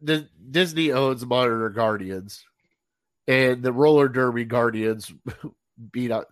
[0.00, 2.44] the, Disney owns Monitor Guardians,
[3.26, 5.12] and the roller derby Guardians
[5.92, 6.26] beat out.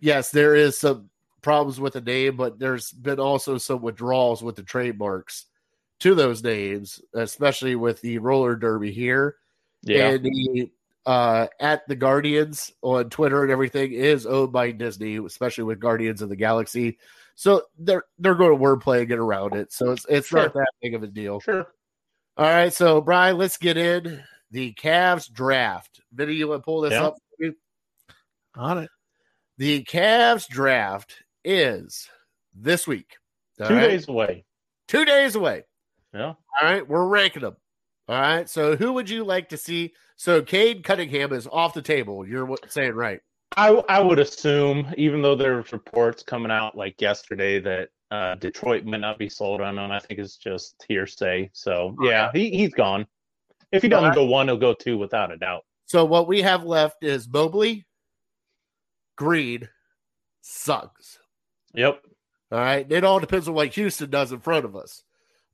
[0.00, 1.10] Yes, there is some
[1.42, 5.46] problems with the name, but there's been also some withdrawals with the trademarks
[6.00, 9.36] to those names, especially with the roller derby here.
[9.82, 10.10] Yeah.
[10.10, 10.70] And the
[11.06, 16.20] uh, at the Guardians on Twitter and everything is owned by Disney, especially with Guardians
[16.20, 16.98] of the Galaxy.
[17.34, 19.72] So they're they're going to wordplay and get around it.
[19.72, 20.42] So it's it's Sure.
[20.42, 21.40] not that big of a deal.
[21.40, 21.66] Sure.
[22.36, 26.00] All right, so Brian, let's get in the Cavs draft.
[26.12, 27.06] Vinny, you want to pull this Yeah.
[27.06, 27.16] up?
[28.58, 28.70] For me?
[28.70, 28.90] On it.
[29.58, 32.08] The Cavs draft is
[32.54, 33.16] this week.
[33.60, 33.88] All Two right?
[33.88, 34.44] days away.
[34.86, 35.64] Two days away.
[36.14, 36.34] Yeah.
[36.34, 37.56] All right, we're ranking them.
[38.08, 39.92] All right, so who would you like to see?
[40.16, 42.26] So Cade Cunningham is off the table.
[42.26, 43.20] You're saying right.
[43.56, 48.84] I I would assume, even though there's reports coming out like yesterday that uh, Detroit
[48.84, 51.50] might not be sold on him, I think it's just hearsay.
[51.52, 53.06] So yeah, he he's gone.
[53.72, 54.16] If he doesn't Alright.
[54.16, 55.62] go one, he'll go two without a doubt.
[55.86, 57.86] So what we have left is Mobley,
[59.18, 59.68] Green,
[60.40, 61.18] Suggs.
[61.74, 62.00] Yep.
[62.50, 65.02] All right, it all depends on what Houston does in front of us.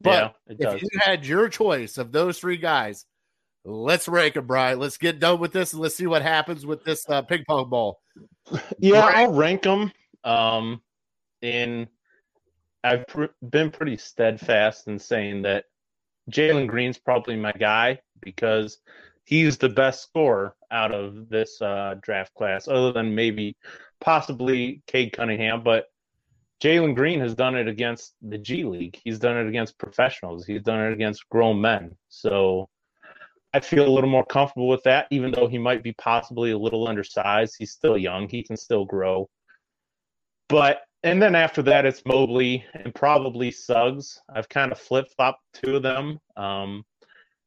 [0.01, 3.07] But yeah, if you had your choice of those three guys,
[3.65, 4.79] let's rank them, Brian.
[4.79, 7.71] Let's get done with this and let's see what happens with this uh, ping pong
[7.71, 8.01] ball.
[8.79, 9.17] Yeah, Right.
[9.17, 9.91] I'll rank them.
[10.23, 10.83] Um,
[11.43, 11.89] and
[12.85, 15.65] I've pr- been pretty steadfast in saying that
[16.31, 18.79] Jalen Green's probably my guy because
[19.25, 23.57] he's the best scorer out of this uh, draft class, other than maybe
[24.01, 25.63] possibly Cade Cunningham.
[25.63, 25.87] But
[26.63, 29.01] Jalen Green has done it against the G League.
[29.05, 30.47] He's done it against professionals.
[30.47, 31.97] He's done it against grown men.
[32.09, 32.69] So
[33.53, 36.59] I feel a little more comfortable with that, even though he might be possibly a
[36.59, 37.57] little undersized.
[37.59, 38.29] He's still young.
[38.29, 39.29] He can still grow.
[40.49, 44.21] But and then after that, it's Mobley and probably Suggs.
[44.35, 46.83] I've kind of flip flopped two of them, um,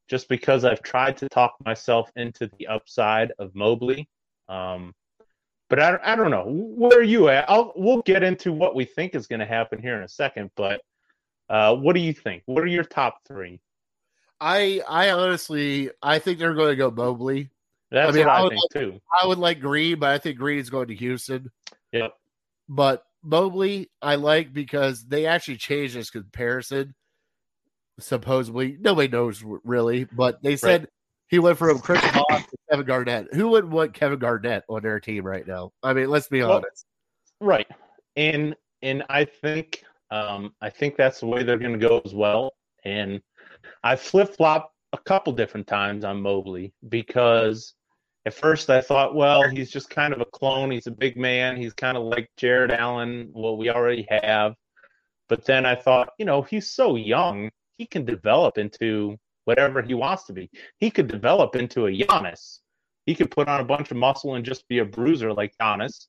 [0.08, 4.08] just because I've tried to talk myself into the upside of Mobley.
[4.48, 4.94] Um,
[5.68, 7.48] but I, I don't know where are you at.
[7.48, 10.50] I'll we'll get into what we think is going to happen here in a second.
[10.56, 10.80] But
[11.50, 12.42] uh, what do you think?
[12.46, 13.60] What are your top three?
[14.40, 17.50] I I honestly I think they're going to go Mobley.
[17.90, 19.00] That's I mean, what I I, think too.
[19.22, 21.50] I would like Green, but I think Green's going to Houston.
[21.92, 22.14] Yep.
[22.68, 26.94] But Mobley, I like because they actually changed this comparison.
[27.98, 30.88] Supposedly, nobody knows really, but they said
[31.28, 33.34] He went from Chris Bosh to Kevin Garnett.
[33.34, 35.72] Who wouldn't want Kevin Garnett on their team right now?
[35.82, 36.86] I mean, let's be Well, honest.
[37.40, 37.66] Right.
[38.16, 42.54] And and I think um I think that's the way they're gonna go as well.
[42.84, 43.20] And
[43.82, 47.74] I flip flop a couple different times on Mobley because
[48.24, 50.70] at first I thought, well, he's just kind of a clone.
[50.70, 51.56] He's a big man.
[51.56, 54.54] He's kind of like Jarrett Allen, what we already have.
[55.28, 59.94] But then I thought, you know, he's so young, he can develop into whatever he
[59.94, 60.50] wants to be.
[60.78, 62.58] He could develop into a Giannis.
[63.06, 66.08] He could put on a bunch of muscle and just be a bruiser like Giannis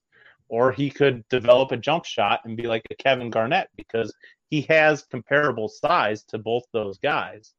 [0.49, 4.13] or he could develop a jump shot and be like a Kevin Garnett because
[4.49, 7.53] he has comparable size to both those guys.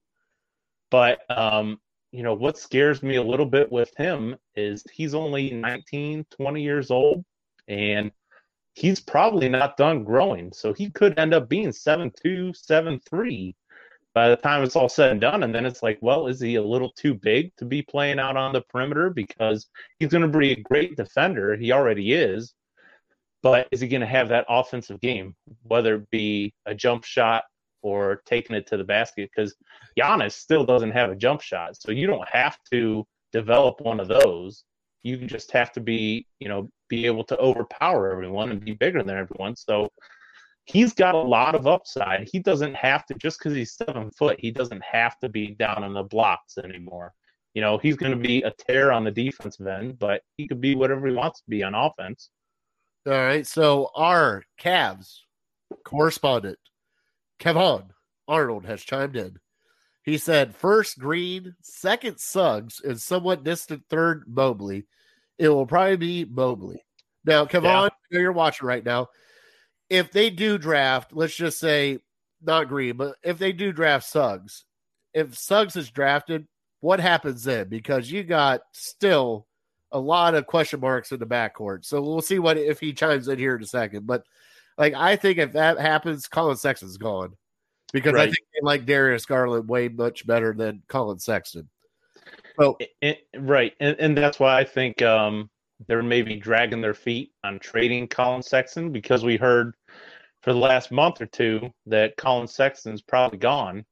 [0.90, 1.78] But um,
[2.10, 6.62] you know, what scares me a little bit with him is he's only 19, 20
[6.62, 7.24] years old
[7.68, 8.10] and
[8.74, 10.52] he's probably not done growing.
[10.52, 13.54] So he could end up being 7'2, 7'3
[14.14, 15.42] by the time it's all said and done.
[15.42, 18.36] And then it's like, well, is he a little too big to be playing out
[18.36, 19.10] on the perimeter?
[19.10, 19.68] Because
[19.98, 21.56] he's going to be a great defender.
[21.56, 22.54] He already is
[23.42, 27.44] but is he going to have that offensive game, whether it be a jump shot
[27.82, 29.30] or taking it to the basket?
[29.34, 29.54] Because
[29.98, 34.08] Giannis still doesn't have a jump shot, so you don't have to develop one of
[34.08, 34.64] those.
[35.02, 39.02] You just have to be, you know, be able to overpower everyone and be bigger
[39.02, 39.56] than everyone.
[39.56, 39.88] So
[40.70, 42.28] he's got a lot of upside.
[42.30, 44.38] He doesn't have to just because he's seven foot.
[44.38, 47.12] He doesn't have to be down in the blocks anymore.
[47.54, 50.60] You know, he's going to be a tear on the defensive end, but he could
[50.60, 52.30] be whatever he wants to be on offense.
[53.06, 53.46] All right.
[53.46, 55.16] So our Cavs
[55.84, 56.58] correspondent,
[57.40, 57.86] Kevon
[58.28, 59.36] Arnold, has chimed in.
[60.04, 64.86] He said, first Green, second Suggs, and somewhat distant third Mobley.
[65.38, 66.84] It will probably be Mobley.
[67.24, 67.80] Now, Kevon, Yeah.
[67.80, 69.08] I know you're watching right now.
[69.90, 71.98] If they do draft, let's just say
[72.42, 74.64] not Green, but if they do draft Suggs,
[75.12, 76.46] if Suggs is drafted,
[76.80, 77.68] what happens then?
[77.68, 79.46] Because you got still
[79.92, 81.84] a lot of question marks in the backcourt.
[81.84, 84.06] So we'll see what if he chimes in here in a second.
[84.06, 84.24] But
[84.78, 87.36] like I think if that happens, Collin Sexton's gone.
[87.92, 91.68] Because I think they like Darius Garland way much better than Collin Sexton.
[92.58, 95.50] So It, right, and, and that's why I think um,
[95.88, 99.74] they're maybe dragging their feet on trading Collin Sexton because we heard
[100.42, 103.84] for the last month or two that Collin Sexton's probably gone.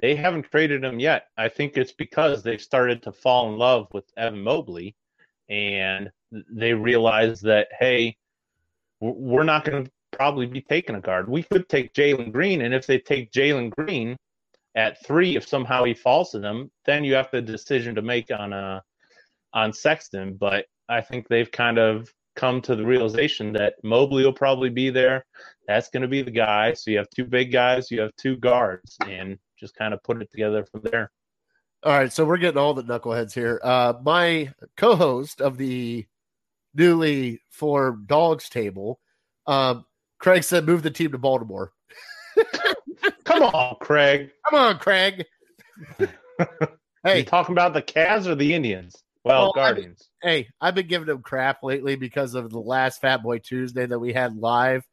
[0.00, 1.26] They haven't traded him yet.
[1.36, 4.96] I think it's because they've started to fall in love with Evan Mobley,
[5.48, 6.10] and
[6.50, 8.16] they realize that hey,
[9.00, 11.28] we're not going to probably be taking a guard.
[11.28, 14.16] We could take Jalen Green, and if they take Jalen Green,
[14.74, 18.30] at three, if somehow he falls to them, then you have the decision to make
[18.30, 18.80] on uh
[19.52, 20.34] on Sexton.
[20.34, 24.90] But I think they've kind of come to the realization that Mobley will probably be
[24.90, 25.24] there.
[25.66, 26.72] That's going to be the guy.
[26.74, 30.20] So you have two big guys, you have two guards, and just kind of put
[30.20, 31.10] it together from there.
[31.84, 33.60] all right, so we're getting all the knuckleheads here.
[33.62, 36.06] Uh my co-host of the
[36.74, 38.98] newly formed dogs table,
[39.46, 39.84] um,
[40.18, 41.72] Craig said move the team to Baltimore.
[43.24, 44.30] Come on, Craig.
[44.48, 45.24] Come on, Craig.
[47.04, 49.02] Hey, you talking about the Cavs or the Indians?
[49.24, 50.08] Well, Well, Guardians.
[50.22, 53.98] hey, I've been giving him crap lately because of the last Fat Boy Tuesday that
[53.98, 54.84] we had live,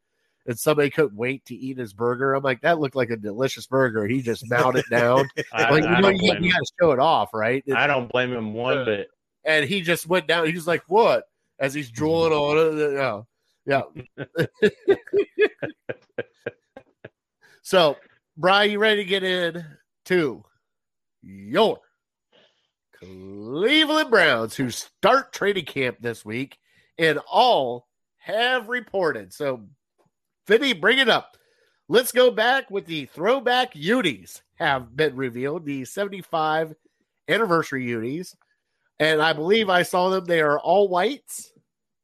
[0.46, 2.34] and somebody couldn't wait to eat his burger.
[2.34, 4.06] I'm like, that looked like a delicious burger.
[4.06, 5.28] He just mowed it down.
[5.52, 7.64] I, like, I you know, you, you got to show it off, right?
[7.74, 9.08] I don't blame him one bit.
[9.44, 10.46] and he just went down.
[10.46, 11.24] He was like, "What?"
[11.58, 12.94] As he's drooling on it.
[13.66, 13.82] Yeah,
[14.16, 14.26] yeah.
[17.62, 17.96] so,
[18.36, 19.64] Brian, you ready to get in
[20.06, 20.44] to
[21.22, 21.78] your
[23.00, 26.58] Cleveland Browns, who start training camp this week,
[26.98, 29.32] and all have reported.
[29.32, 29.66] So,
[30.46, 31.36] Vinny, bring it up.
[31.88, 35.64] Let's go back with the throwback unis have been revealed.
[35.64, 36.74] The 75
[37.28, 38.36] anniversary unis.
[38.98, 40.26] And I believe I saw them.
[40.26, 41.52] They are all whites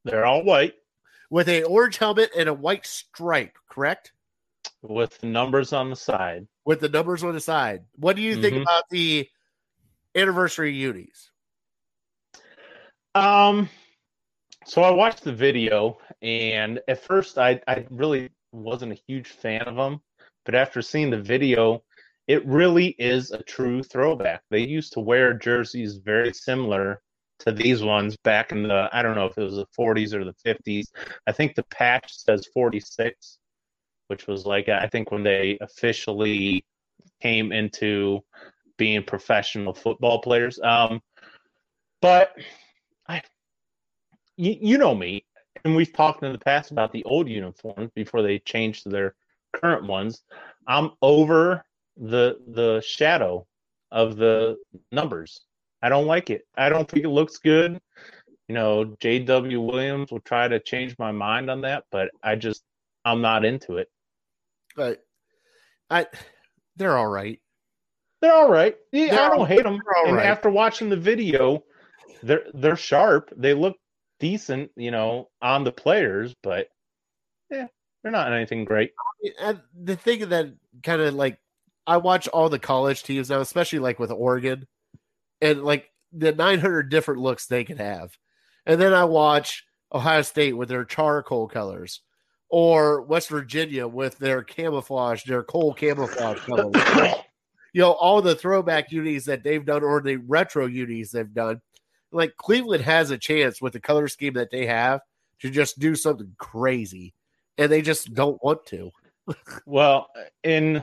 [0.05, 0.75] They're all white
[1.31, 4.13] with a orange helmet and a white stripe, correct?
[4.83, 6.47] with numbers on the side.
[6.65, 7.85] With the numbers on the side.
[7.97, 8.63] What do you think Mhm.
[8.63, 9.29] about the
[10.17, 11.31] anniversary unis?
[13.15, 13.69] Um,
[14.65, 19.63] so I watched the video, and at first I I really wasn't a huge fan
[19.63, 20.01] of them,
[20.45, 21.83] but after seeing the video,
[22.27, 24.43] it really is a true throwback.
[24.51, 27.01] They used to wear jerseys very similar
[27.41, 30.25] to these ones back in the I don't know if it was the 40s or
[30.25, 30.87] the 50s.
[31.27, 33.39] I think the patch says 46,
[34.09, 36.65] which was like I think when they officially
[37.23, 38.21] came into
[38.77, 40.59] being professional football players.
[40.63, 41.01] Um,
[42.01, 42.35] but
[43.09, 43.23] I,
[44.37, 45.25] you, you know me,
[45.65, 49.15] and we've talked in the past about the old uniforms before they changed to their
[49.53, 50.23] current ones.
[50.67, 51.65] I'm over
[51.97, 53.47] the the shadow
[53.91, 54.57] of the
[54.93, 55.41] numbers.
[55.83, 56.47] I don't like it.
[56.57, 57.81] I don't think it looks good.
[58.49, 59.61] You know, J.W.
[59.61, 62.63] Williams will try to change my mind on that, but I just
[63.05, 63.89] I'm not into it.
[64.75, 65.03] But
[65.91, 66.07] I,
[66.77, 67.41] they're all right.
[68.27, 68.77] They're all right.
[68.91, 69.79] Yeah, They're I don't all- hate them.
[69.97, 70.27] all And right.
[70.27, 71.63] after watching the video,
[72.25, 73.33] they're they're sharp.
[73.37, 73.77] They look
[74.19, 76.67] decent, you know, on the players, but
[77.51, 77.67] yeah,
[78.03, 78.91] they're not anything great.
[79.41, 81.39] And the thing that kind of like
[81.87, 84.67] I watch all the college teams now, especially like with Oregon,
[85.41, 88.17] and like the 900 different looks they can have.
[88.65, 92.01] And then I watch Ohio State with their charcoal colors,
[92.51, 96.75] or West Virginia with their camouflage, their coal camouflage colors.
[97.77, 101.61] You know, all the throwback unis that they've done or the retro unis they've done.
[102.11, 105.03] Like Cleveland has a chance with the color scheme that they have
[105.41, 107.13] to just do something crazy,
[107.59, 108.91] and they just don't want to.
[109.67, 110.07] Well,
[110.43, 110.83] and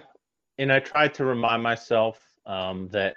[0.60, 3.16] and I tried to remind myself um, that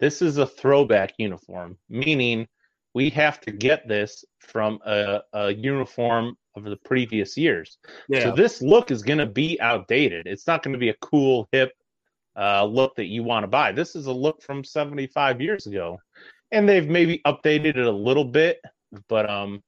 [0.00, 2.48] this is a throwback uniform, meaning
[2.94, 7.76] we have to get this from a, a uniform of the previous years.
[8.22, 10.26] So this look is going to be outdated.
[10.26, 11.72] It's not going to be a cool, hip
[12.38, 13.72] uh, look that you want to buy.
[13.72, 15.98] This is a look from 75 years ago,
[16.52, 18.60] and they've maybe updated it a little bit,
[19.08, 19.62] but um,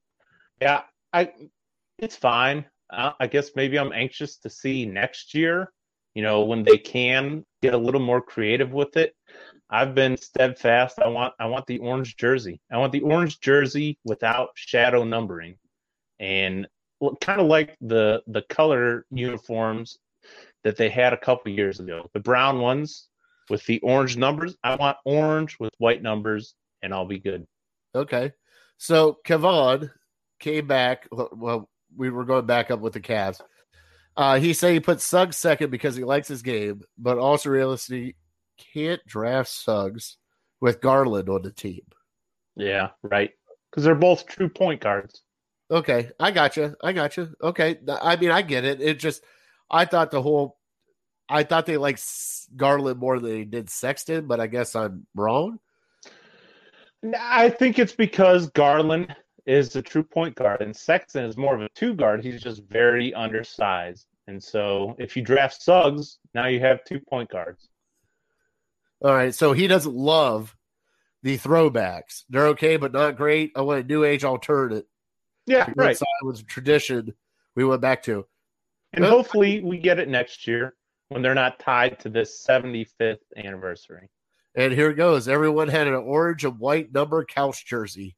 [0.61, 1.33] yeah, I
[1.99, 2.65] it's fine.
[2.91, 5.73] Uh, I guess maybe I'm anxious to see next year.
[6.15, 9.15] You know, when they can get a little more creative with it.
[9.73, 10.99] I've been steadfast.
[10.99, 12.61] I want I want the orange jersey.
[12.73, 15.57] I want the orange jersey without shadow numbering,
[16.19, 16.67] and
[17.21, 19.99] kind of like the the color uniforms
[20.65, 22.09] that they had a couple years ago.
[22.13, 23.09] The brown ones
[23.49, 24.57] with the orange numbers.
[24.63, 27.47] I want orange with white numbers, and I'll be good.
[27.95, 28.33] Okay.
[28.79, 29.91] So Kevon
[30.39, 31.09] came back.
[31.11, 33.41] Well, we were going back up with the Cavs.
[34.17, 38.17] Uh, he said he put Suggs second because he likes his game, but also realistically
[38.75, 40.19] can't draft Suggs
[40.61, 41.83] with Garland on the team.
[42.57, 43.31] Yeah, right.
[43.71, 45.23] Because they're both true point guards.
[45.71, 46.75] Okay, I got you.
[46.83, 47.33] I got you.
[47.41, 48.81] Okay, I mean, I get it.
[48.81, 49.23] It just,
[49.71, 50.59] I thought the whole,
[51.29, 52.03] I thought they liked
[52.57, 55.59] Garland more than they did Sexton, but I guess I'm wrong.
[57.19, 59.15] I think it's because Garland
[59.47, 62.23] is a true point guard and Sexton is more of a two guard.
[62.23, 64.07] He's just very undersized.
[64.27, 67.69] And so if you draft Suggs, now you have two point guards.
[69.03, 70.55] All right, so he doesn't love
[71.23, 72.25] the throwbacks.
[72.29, 73.53] They're okay, but not great.
[73.57, 74.87] I want a new age alternate.
[75.47, 75.97] Yeah, right.
[75.97, 77.15] Side was a tradition
[77.57, 78.27] we went back to.
[78.93, 80.75] And hopefully we get it next year
[81.09, 84.09] when they're not tied to this 75th anniversary.
[84.55, 85.29] And here it goes.
[85.29, 88.17] Everyone had an orange and white number couch jersey.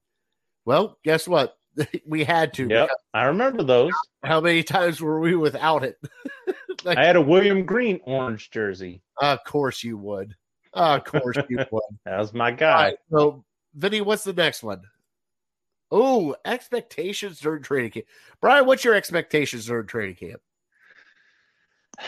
[0.65, 1.57] Well, guess what?
[2.07, 2.69] we had to.
[2.69, 3.93] Yep, I remember those.
[4.23, 5.99] How many times were we without it?
[6.85, 9.03] like, I had a William Green orange jersey.
[9.21, 10.35] Of course you would.
[10.73, 11.99] Of course you would.
[12.05, 12.85] that was my guy.
[12.85, 14.83] Right, so, Vinny, what's the next one?
[15.91, 18.07] Oh, expectations during training camp.
[18.41, 20.41] Brian, what's your expectations during training camp?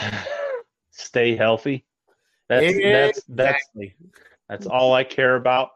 [0.90, 1.84] Stay healthy.
[2.48, 2.92] That's exactly.
[2.92, 3.94] that's that's
[4.48, 5.70] that's all I care about.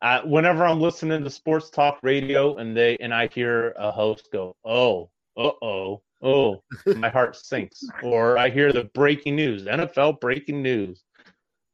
[0.00, 4.28] Uh, whenever I'm listening to sports talk radio and they and I hear a host
[4.32, 6.62] go, "Oh, uh oh, oh,"
[6.96, 7.84] my heart sinks.
[8.02, 11.02] Or I hear the breaking news, NFL breaking news,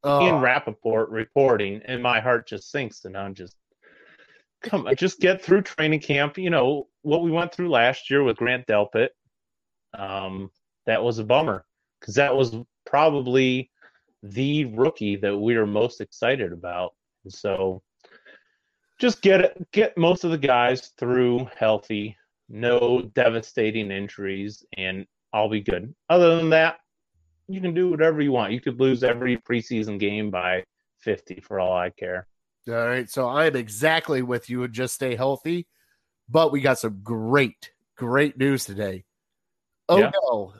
[0.03, 3.57] Oh, Ian Rapoport reporting, and my heart just sinks, and I'm just
[4.63, 6.37] come on, just get through training camp.
[6.37, 9.09] You know what we went through last year with Grant Delpit.
[9.97, 10.51] Um,
[10.87, 11.65] that was a bummer
[12.05, 13.71] because that was probably
[14.23, 16.93] the rookie that we were most excited about.
[17.25, 17.83] And so
[19.01, 22.15] just get it, get most of the guys through healthy,
[22.51, 25.95] no devastating injuries, and I'll be good.
[26.11, 26.77] Other than that,
[27.49, 28.53] you can do whatever you want.
[28.53, 30.65] You could lose every preseason game by
[31.01, 32.27] 50 for all I care.
[32.69, 33.09] All right.
[33.09, 35.69] So I'm exactly with you and just stay healthy.
[36.29, 39.05] But we got some great, great news today.
[39.89, 40.11] Oh Yeah.
[40.23, 40.55] no,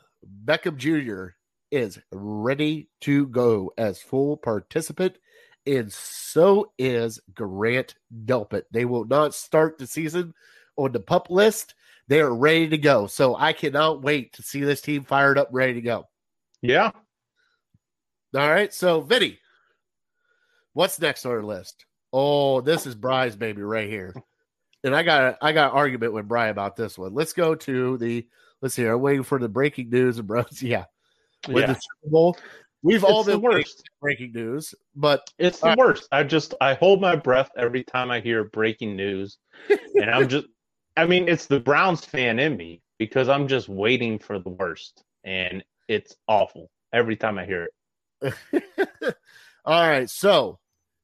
[0.45, 1.35] Beckham Jr.
[1.71, 5.19] is ready to go as full participant,
[5.67, 8.65] and so is Grant Delpit.
[8.71, 10.35] They will not start the season
[10.77, 11.75] on the pup list.
[12.09, 13.07] They are ready to go.
[13.07, 16.09] So I cannot wait to see this team fired up, ready to go.
[16.61, 16.91] Yeah.
[18.37, 18.73] All right.
[18.75, 19.39] So, Vinny,
[20.73, 21.87] what's next on our list?
[22.13, 24.15] Oh, this is Brian's baby right here.
[24.83, 27.15] And I got I got an argument with Brian about this one.
[27.15, 28.27] Let's go to the
[28.65, 28.87] let's see.
[28.87, 30.47] I'm waiting for the breaking news and bros.
[30.63, 30.87] Yeah.
[31.47, 31.67] With yeah.
[31.67, 32.39] the Super Bowl.
[32.83, 33.83] We've all It's the been worst.
[34.01, 36.09] breaking news, but It's the All worst.
[36.13, 39.37] I just I hold my breath every time I hear breaking news,
[39.95, 40.47] and I'm just.
[40.97, 45.05] I mean, it's the Browns fan in me because I'm just waiting for the worst,
[45.25, 47.69] and it's awful every time I hear
[48.23, 48.35] it.
[49.67, 50.09] all right.
[50.09, 50.59] So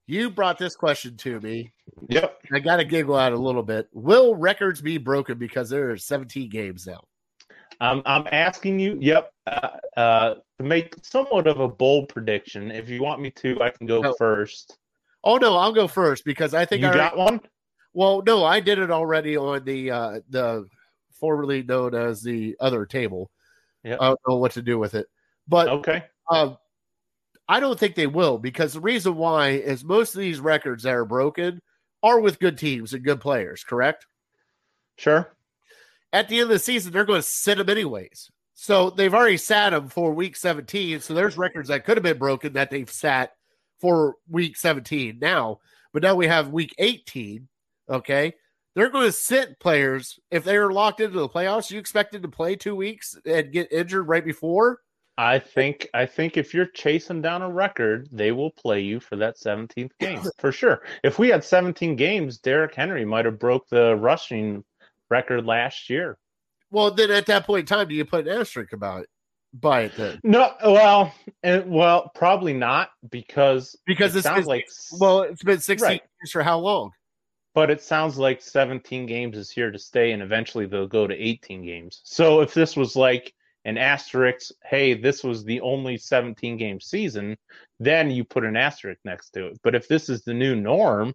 [0.06, 1.72] You brought this question to me.
[2.08, 2.38] Yep.
[2.54, 3.88] I got to giggle out a little bit.
[3.92, 7.04] Will records be broken because there are 17 games now?
[7.80, 8.98] I'm I'm asking you.
[9.00, 9.32] Yep.
[9.46, 13.70] Uh, uh, to make somewhat of a bold prediction, if you want me to, I
[13.70, 14.14] can go No.
[14.18, 14.78] first.
[15.24, 17.40] Oh no, I'll go first because I think you I got one.
[17.92, 20.68] Well, no, I did it already on the uh the
[21.12, 23.30] formerly known as the other table.
[23.82, 23.96] Yeah.
[24.00, 25.06] I don't know what to do with it.
[25.48, 26.04] But Okay.
[26.30, 26.56] um
[27.48, 30.94] I don't think they will because the reason why is most of these records that
[30.94, 31.60] are broken
[32.02, 34.06] are with good teams and good players, correct?
[34.96, 35.34] Sure.
[36.12, 38.30] At the end of the season, they're going to sit them anyways.
[38.54, 41.00] So they've already sat them for week 17.
[41.00, 43.32] So there's records that could have been broken that they've sat
[43.80, 45.60] for week 17 now.
[45.92, 47.48] But now we have week 18.
[47.88, 48.34] Okay.
[48.74, 51.70] They're going to sit players if they are locked into the playoffs.
[51.70, 54.80] You expected to play two weeks and get injured right before?
[55.18, 59.16] I think I think if you're chasing down a record, they will play you for
[59.16, 60.82] that 17th game for sure.
[61.02, 64.64] If we had 17 games, Derrick Henry might have broke the rushing
[65.10, 66.16] record last year.
[66.70, 69.08] Well, then at that point in time, do you put an asterisk about it?
[69.52, 70.20] By it then?
[70.22, 75.58] No, well, and, well, probably not because Because it sounds been, like well, it's been
[75.58, 76.02] 16 Right.
[76.22, 76.92] years for how long?
[77.52, 81.14] but it sounds like 17 games is here to stay, and eventually they'll go to
[81.14, 82.00] 18 games.
[82.04, 83.34] So if this was like
[83.64, 87.36] an asterisk, hey, this was the only 17 game season,
[87.80, 89.58] then you put an asterisk next to it.
[89.64, 91.12] But if this is the new norm,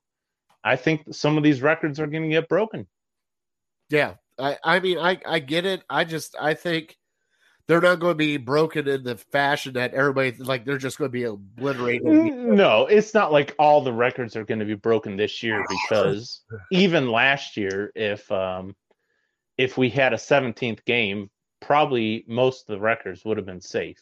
[0.62, 2.86] I think some of these records are going to get broken.
[3.90, 5.84] Yeah, I, I mean, I, I get it.
[5.90, 6.98] I just, I think
[7.68, 10.66] they're not going to be broken in the fashion that everybody like.
[10.66, 12.06] They're just going to be obliterated.
[12.06, 16.44] No, it's not like all the records are going to be broken this year because
[16.72, 18.76] even last year, if um,
[19.58, 21.30] if we had a 17th game,
[21.60, 23.98] probably most of the records would have been safe.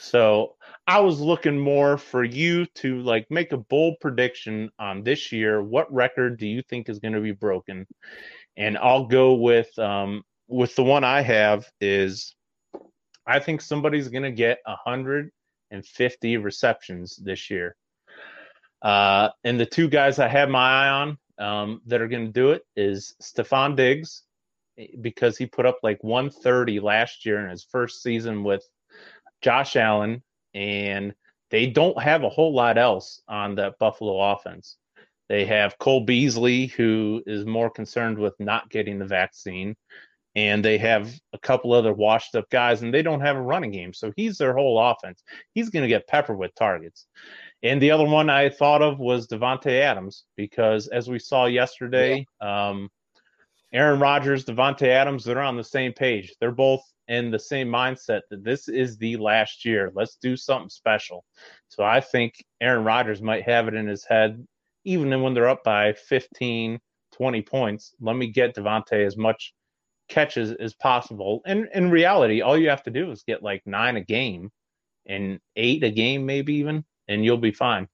[0.00, 0.56] So
[0.88, 5.62] I was looking more for you to like make a bold prediction on this year.
[5.62, 7.86] What record do you think is going to be broken?
[8.56, 12.34] And I'll go with um, with the one I have is
[13.26, 15.30] I think somebody's going to get hundred
[15.70, 17.76] and fifty receptions this year.
[18.82, 22.32] Uh, and the two guys I have my eye on um, that are going to
[22.32, 24.24] do it is Stefon Diggs
[25.00, 28.66] because he put up like 130 last year in his first season with
[29.40, 30.22] Josh Allen,
[30.54, 31.14] and
[31.50, 34.76] they don't have a whole lot else on that Buffalo offense.
[35.32, 39.74] They have Cole Beasley, who is more concerned with not getting the vaccine,
[40.34, 43.70] and they have a couple other washed up guys, and they don't have a running
[43.70, 43.94] game.
[43.94, 45.22] So he's their whole offense.
[45.54, 47.06] He's going to get peppered with targets.
[47.62, 52.26] And the other one I thought of was Davante Adams because, as we saw yesterday,
[52.42, 52.90] um,
[53.72, 56.34] Aaron Rodgers, Davante Adams, they're on the same page.
[56.40, 59.92] They're both in the same mindset that this is the last year.
[59.94, 61.24] Let's do something special.
[61.68, 64.46] So I think Aaron Rodgers might have it in his head,
[64.84, 66.80] even when they're up by 15,
[67.12, 67.94] 20 points.
[68.00, 69.54] Let me get Davante as much
[70.08, 71.40] catches as possible.
[71.46, 74.50] And in reality, all you have to do is get like nine a game
[75.06, 77.88] and eight a game, maybe even, and you'll be fine.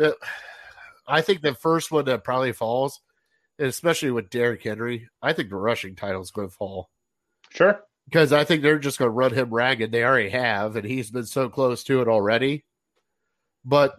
[0.00, 0.12] Uh,
[1.06, 3.00] I think the first one that probably falls,
[3.58, 6.88] especially with Derrick Henry, I think the rushing title is going to fall
[7.50, 7.80] Sure.
[8.06, 9.92] because I think they're just going to run him ragged.
[9.92, 12.64] They already have, and he's been so close to it already.
[13.64, 13.94] But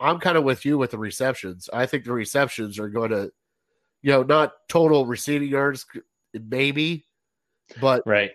[0.00, 1.68] I'm kind of with you with the receptions.
[1.72, 3.32] I think the receptions are going to,
[4.02, 5.86] you know, not total receiving yards,
[6.32, 7.04] maybe,
[7.80, 8.32] but Right.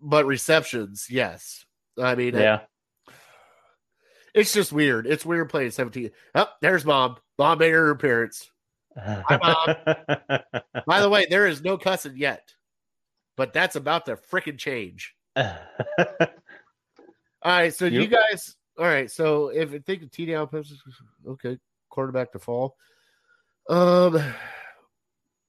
[0.00, 1.64] but receptions, yes.
[2.00, 2.60] I mean, Yeah.
[4.34, 5.06] it's just weird.
[5.06, 6.10] It's weird playing 17.
[6.34, 7.16] Oh, there's mom.
[7.38, 8.50] Mom made her appearance.
[8.96, 9.76] Hi, mom.
[10.86, 12.54] By the way, there is no cussing yet,
[13.36, 15.14] but that's about to freaking change.
[15.36, 15.46] All
[17.42, 18.10] right, so you Yep.
[18.10, 18.56] guys.
[18.76, 20.74] All right, so if you think of TD outposts,
[21.26, 21.58] okay,
[21.90, 22.76] quarterback to fall.
[23.68, 24.20] Um,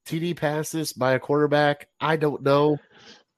[0.05, 1.87] TD passes by a quarterback.
[1.99, 2.77] I don't know.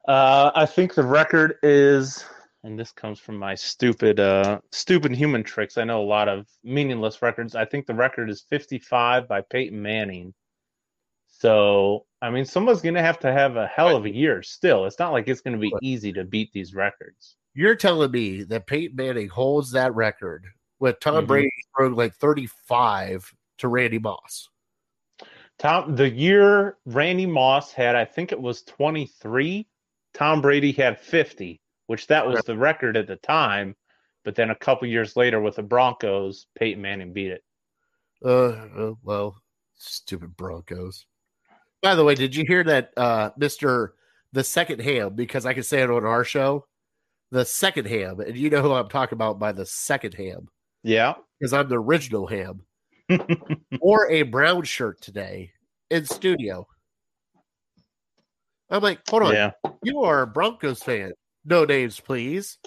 [0.08, 2.26] Uh, I think the record is,
[2.64, 5.78] and this comes from my stupid, uh, stupid human tricks.
[5.78, 7.56] I know a lot of meaningless records.
[7.56, 10.34] I think the record is 55 by Peyton Manning.
[11.28, 14.86] So, I mean, someone's going to have to have a hell of a year still.
[14.86, 17.36] It's not like it's going to be easy to beat these records.
[17.58, 20.46] You're telling me that Peyton Manning holds that record
[20.78, 21.28] with Tom Mhm.
[21.28, 24.48] Brady throwing like 35 to Randy Moss.
[25.58, 29.68] Tom, the year Randy Moss had, I think it was 23.
[30.14, 33.76] Tom Brady had 50, which that was the record at the time.
[34.24, 37.44] But then a couple years later with the Broncos, Peyton Manning beat it.
[38.24, 39.42] Uh, uh, well,
[39.74, 41.08] stupid Broncos.
[41.82, 43.94] By the way, did you hear that uh Mr.
[44.32, 45.16] the second ham?
[45.16, 46.68] Because I can say it on our show.
[47.32, 50.48] The second ham, and you know who I'm talking about by the second ham.
[50.84, 51.16] Yeah.
[51.40, 52.62] because I'm the original ham,
[53.82, 55.52] wore a brown shirt today
[55.90, 56.68] in studio.
[58.70, 59.52] I'm like, hold on, yeah.
[59.84, 61.14] you are a Broncos fan.
[61.46, 62.58] No names, please.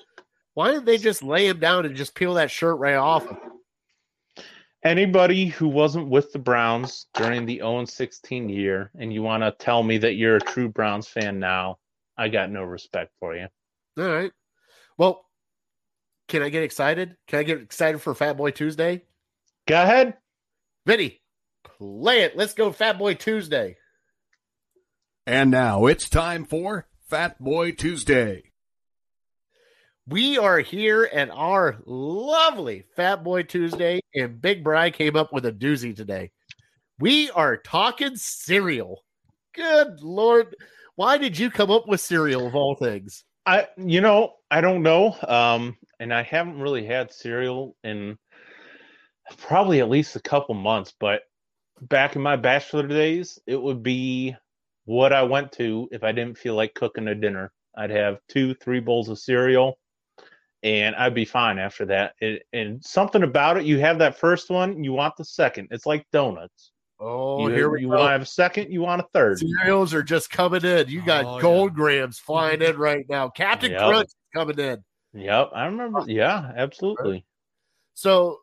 [0.54, 3.26] Why didn't they just lay him down and just peel that shirt right off?
[3.26, 3.36] him?
[4.82, 9.52] Anybody who wasn't with the Browns during the 0 16 year, and you want to
[9.62, 11.78] tell me that you're a true Browns fan now,
[12.16, 13.46] I got no respect for you.
[13.98, 14.32] All right.
[15.00, 15.24] Well,
[16.28, 17.16] can I get excited?
[17.26, 19.00] Can I get excited for Fat Boy Tuesday?
[19.66, 20.18] Go ahead.
[20.84, 21.22] Vinny,
[21.64, 22.36] play it.
[22.36, 23.78] Let's go, Fat Boy Tuesday.
[25.26, 28.42] And now it's time for Fat Boy Tuesday.
[30.06, 35.46] We are here at our lovely Fat Boy Tuesday, and Big Bry came up with
[35.46, 36.30] a doozy today.
[36.98, 39.02] We are talking cereal.
[39.54, 40.54] Good Lord.
[40.94, 43.24] Why did you come up with cereal of all things?
[43.46, 45.16] I, you know, I don't know.
[45.28, 48.18] Um, and I haven't really had cereal in
[49.38, 50.92] probably at least a couple months.
[50.98, 51.22] But
[51.82, 54.34] back in my bachelor days, it would be
[54.86, 57.52] what I went to if I didn't feel like cooking a dinner.
[57.76, 59.78] I'd have two, three bowls of cereal,
[60.64, 62.14] and I'd be fine after that.
[62.20, 65.68] It, and something about it, you have that first one, you want the second.
[65.70, 66.72] It's like donuts.
[66.98, 67.96] Oh, you here we you go.
[67.96, 69.38] want to have a second, you want a third.
[69.38, 70.88] Cereals are just coming in.
[70.88, 73.28] You got Oh, gold grams flying in right now.
[73.28, 73.80] Captain Yep.
[73.80, 74.82] Crunch is coming in.
[75.14, 76.04] Yep, I remember.
[76.06, 77.24] Yeah, absolutely.
[77.94, 78.38] So,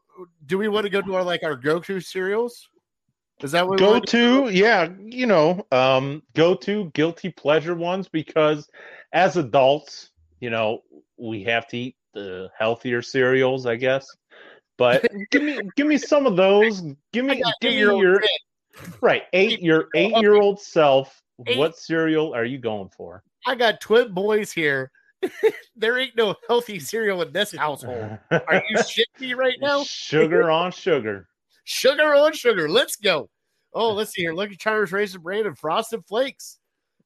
[0.46, 2.70] do we want to go to our like our go-to cereals?
[3.42, 7.76] Is that what we go want to yeah you know um go to guilty pleasure
[7.76, 8.68] ones because
[9.14, 10.10] as adults
[10.40, 10.80] you know
[11.18, 14.08] we have to eat the healthier cereals i guess
[14.76, 16.82] but give me give me some of those
[17.14, 18.30] give me give me your kid.
[19.02, 23.56] right eight your eight year old self Eight- what cereal are you going for I
[23.56, 24.92] got twin boys here.
[25.76, 28.18] there ain't no healthy cereal in this household.
[28.32, 29.84] Are you shitting me right now?
[29.84, 31.28] sugar on sugar
[31.64, 32.70] Sugar on sugar.
[32.70, 33.30] Let's go.
[33.74, 34.34] Oh, let's see here.
[34.34, 36.60] Lucky Charms, Raisin Bran, and Frosted Flakes.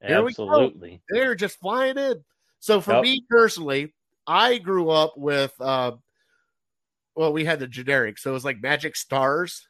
[0.05, 0.41] Here we go.
[0.43, 2.23] absolutely They're just flying in.
[2.59, 3.03] So for Yep.
[3.03, 3.93] me personally,
[4.27, 5.93] I grew up with uh
[7.15, 9.67] well, we had the generic, so it was like Magic Stars.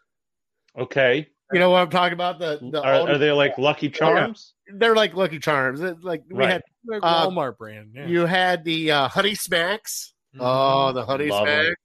[0.77, 2.39] okay You know what I'm talking about?
[2.39, 5.81] The, the are, are they like lucky charms they're like Lucky Charms.
[5.81, 6.49] It- Like we Right.
[6.53, 7.91] had Like Uh, Walmart brand.
[7.93, 8.07] Yeah.
[8.07, 10.13] you had the uh, Honey Smacks.
[10.33, 10.39] Mhm.
[10.39, 11.63] Oh, the Honey Love 'em.
[11.65, 11.75] Smacks.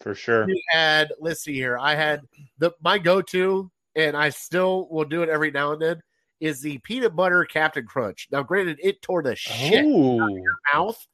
[0.00, 1.78] for sure You had let's see here.
[1.78, 2.22] I had
[2.58, 6.00] the my go-to, and I still will do it every now and then,
[6.40, 8.26] is the peanut butter Captain Crunch.
[8.32, 11.06] Now, granted, it tore the shit out of your mouth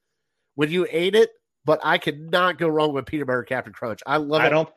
[0.55, 1.31] when you ate it,
[1.67, 4.01] but I could not go wrong with peanut butter Captain Crunch.
[4.07, 4.51] I love i it.
[4.51, 4.69] don't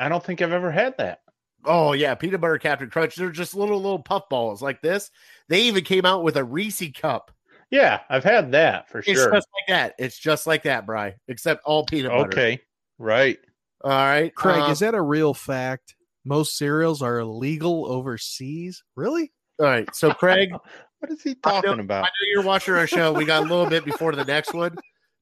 [0.00, 1.20] i don't think i've ever had that
[1.64, 3.16] Oh yeah, peanut butter Captain Crunch.
[3.16, 5.10] They're just little little puff balls like this.
[5.48, 7.30] They even came out with a Reese cup.
[7.70, 9.24] Yeah, I've had that for It's sure.
[9.28, 9.94] It's just like that.
[9.98, 12.28] It's just like that, Bry, except all peanut butter.
[12.28, 12.60] Okay,
[12.98, 13.38] right.
[13.84, 15.94] All right, Craig, Um, is that a real fact?
[16.24, 18.82] Most cereals are illegal overseas.
[18.96, 19.32] Really?
[19.60, 19.92] all right.
[19.94, 20.50] So Craig,
[21.00, 23.12] What is he I know- talking I know you're watching our show.
[23.12, 24.76] We got a little bit before the next one,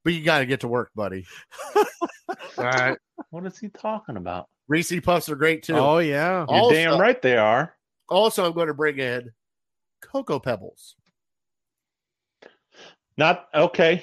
[0.05, 1.27] but you got to get to work, buddy.
[1.77, 1.85] All
[2.65, 2.97] right.
[3.31, 4.47] What is he talking about?
[4.69, 5.75] Reese Puffs are great too.
[5.77, 6.41] Oh yeah.
[6.41, 7.75] You're Also- damn right they are.
[8.09, 9.33] Also, I'm going to bring in
[10.01, 10.95] Cocoa Pebbles.
[13.17, 14.03] Not okay.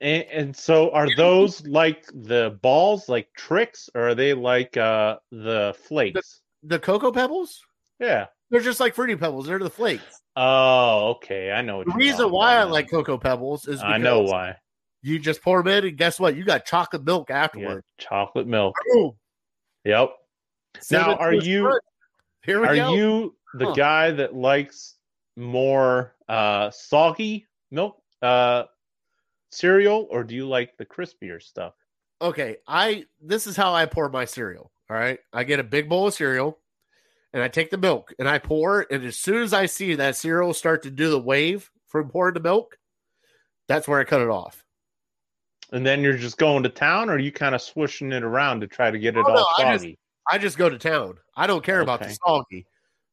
[0.00, 5.16] And, and so are those like the balls, like tricks, or are they like uh
[5.30, 6.40] the flakes?
[6.62, 7.60] The Cocoa Pebbles?
[7.98, 8.26] Yeah.
[8.50, 9.46] They're just like Fruity Pebbles.
[9.46, 10.20] They're the flakes.
[10.36, 11.50] Oh, okay.
[11.52, 12.90] I know what The reason talking why I like.
[12.90, 14.56] Cocoa Pebbles is I know why.
[15.02, 16.36] You just pour them in, and guess what?
[16.36, 17.82] You got chocolate milk Yeah, afterward.
[17.98, 18.74] chocolate milk.
[18.92, 19.12] Boom.
[19.84, 20.10] Yep.
[20.90, 21.78] Now, are you-.
[22.42, 22.94] Here Are go.
[22.94, 23.72] you the Huh.
[23.74, 24.96] guy that likes
[25.36, 28.64] more uh soggy milk uh
[29.50, 31.74] cereal or do you like the crispier stuff?
[32.22, 34.70] okay, I this is how I pour my cereal.
[34.90, 35.18] All right.
[35.32, 36.58] I get a big bowl of cereal
[37.32, 40.16] and I take the milk and I pour, and as soon as I see that
[40.16, 42.76] cereal start to do the wave from pouring the milk,
[43.68, 44.64] that's where I cut it off.
[45.72, 48.60] And then you're just going to town or are you kind of swishing it around
[48.60, 49.98] to try to get it Oh, all no, I just- soggy?
[50.30, 51.18] I just go to town.
[51.36, 52.66] I don't care about the soggy,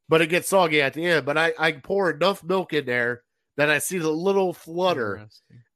[0.10, 1.26] but it gets soggy at the end.
[1.26, 3.24] But I, I pour enough milk in there
[3.56, 5.28] that I see the little flutter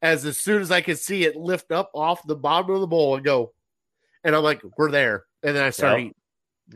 [0.03, 2.87] as as soon as I can see it lift up off the bottom of the
[2.87, 3.53] bowl and go.
[4.23, 5.23] And I'm like, we're there.
[5.41, 5.99] And then I start Yep.
[5.99, 6.15] eating.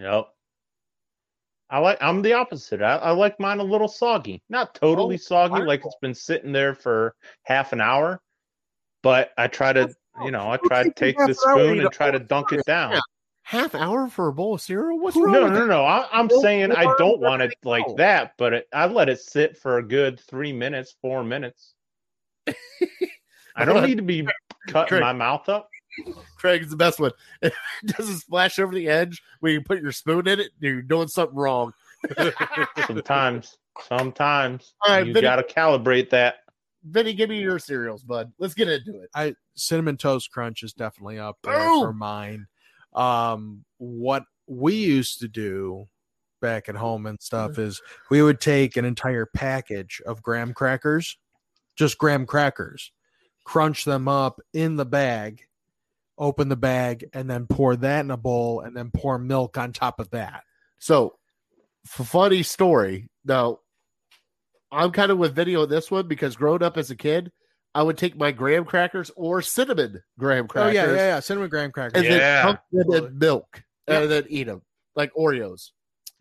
[0.04, 0.28] Yep.
[1.70, 2.82] I like I'm the opposite.
[2.82, 4.42] I, I like mine a little soggy.
[4.50, 8.20] Not totally Oh, soggy, like it's been sitting there for half an hour.
[9.06, 9.94] But I try to
[10.24, 13.00] you know, I try to take the spoon and try to dunk it down.
[13.44, 14.98] Half hour for a bowl of cereal?
[15.00, 15.68] What's wrong No, with no, that?
[15.68, 15.86] no.
[15.86, 17.98] I, I'm Well, saying I don't want it like else.
[17.98, 21.76] that, but it, I let it sit for a good three minutes, four minutes.
[23.56, 24.28] I don't need to be
[24.70, 25.02] cutting Craig.
[25.02, 25.70] my mouth up.
[26.40, 27.12] Craig's the best one.
[27.44, 27.54] It
[27.86, 30.50] doesn't splash over the edge when you put your spoon in it.
[30.60, 31.72] You're doing something wrong.
[32.88, 33.56] Sometimes,
[33.88, 36.38] sometimes All right, you Vinny- got to calibrate that.
[36.86, 38.32] Vinny, give me your cereals, bud.
[38.38, 39.10] Let's get into it.
[39.16, 41.82] I cinnamon toast crunch is definitely up there Boom!
[41.82, 42.48] for mine.
[42.94, 45.88] Um, what we used to do
[46.42, 47.82] back at home and stuff is
[48.12, 51.18] we would take an entire package of graham crackers,
[51.76, 52.92] just graham crackers,
[53.46, 55.42] crunch them up in the bag,
[56.20, 59.74] open the bag, and then pour that in a bowl, and then pour milk on
[59.74, 60.44] top of that.
[60.78, 61.16] So,
[61.86, 63.10] funny story.
[63.26, 63.60] Now,
[64.72, 67.32] I'm kind of with video on this one because growing up as a kid,
[67.74, 70.78] I would take my graham crackers or cinnamon graham oh, crackers.
[70.78, 72.02] Oh crackers yeah, yeah, yeah, cinnamon graham crackers.
[72.04, 72.18] and Yeah.
[72.18, 74.02] then dunk them in milk Yep.
[74.02, 74.62] and then eat them
[74.96, 75.72] like Oreos.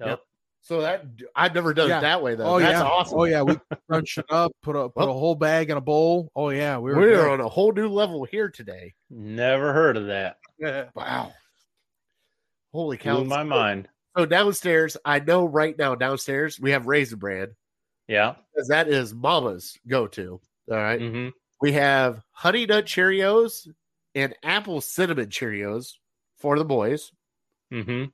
[0.00, 0.20] Yep.
[0.62, 1.04] So that
[1.36, 1.98] I've never done Yeah.
[1.98, 2.46] it that way though.
[2.54, 3.18] Oh That's yeah, awesome.
[3.18, 3.42] oh yeah.
[3.42, 3.56] We
[3.88, 6.30] crunch it up, put a put a whole bag in a bowl.
[6.34, 6.96] Oh yeah, we were.
[7.00, 7.32] We're good.
[7.32, 8.94] on a whole new level here today.
[9.10, 10.36] Never heard of that.
[10.94, 11.32] Wow.
[12.72, 13.16] Holy cow.
[13.16, 13.88] Blew my mind.
[14.16, 17.54] So downstairs, I know right now downstairs we have Raisin Bran
[18.08, 18.34] Yeah.
[18.52, 20.40] because that is Mama's go to.
[20.70, 21.00] All right.
[21.00, 21.28] hmm
[21.60, 23.68] We have Honey Nut Cheerios
[24.14, 25.94] and Apple Cinnamon Cheerios
[26.38, 27.12] for the boys.
[27.70, 28.04] hmm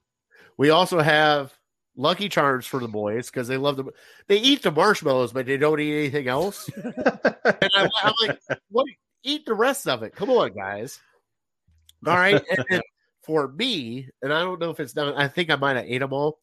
[0.57, 1.53] We also have
[1.97, 3.91] Lucky Charms for the boys because they love them.
[4.29, 6.71] They eat the marshmallows, but they don't eat anything else.
[6.77, 6.95] and
[7.77, 8.39] I, I'm like,
[8.71, 8.87] what?
[9.23, 10.15] Eat the rest of it.
[10.15, 10.99] Come on, guys.
[12.07, 12.43] All right.
[12.51, 12.81] And then
[13.23, 15.13] for me, and I don't know if it's done.
[15.15, 16.39] I think I might have ate them all.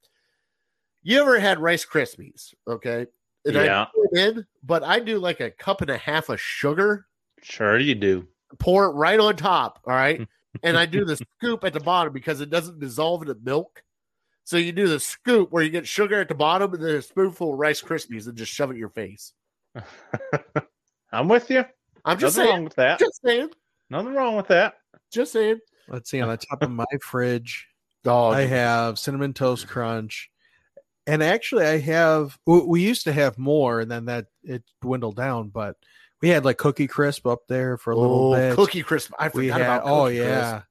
[1.02, 2.54] You ever had Rice Krispies?
[2.68, 3.08] Okay.
[3.48, 3.84] And Yeah.
[3.84, 7.08] I put it in, but I do like a cup and a half of sugar,
[7.42, 8.28] Sure, you do.
[8.60, 9.80] pour it right on top.
[9.86, 10.28] All right.
[10.64, 13.84] and I do the scoop at the bottom because it doesn't dissolve in the milk.
[14.44, 17.02] So you do the scoop where you get sugar at the bottom and then a
[17.02, 19.34] spoonful of Rice Krispies and just shove it in your face.
[21.12, 21.66] I'm with you.
[22.06, 22.56] I'm just Nothing saying.
[22.56, 23.00] wrong with that.
[23.00, 23.50] Just saying.
[23.90, 24.76] Nothing wrong with that.
[25.12, 25.60] Just saying.
[25.90, 27.68] Let's see on the top of my fridge.
[28.06, 30.30] Oh, I have cinnamon toast crunch,
[31.08, 32.38] and actually, I have.
[32.46, 35.50] We used to have more, and then that it dwindled down.
[35.50, 35.76] But
[36.22, 38.56] we had like Cookie Crisp up there for a little oh, bit.
[38.56, 39.12] Cookie Crisp.
[39.18, 39.62] I forgot had.
[39.62, 40.62] about Oh yeah.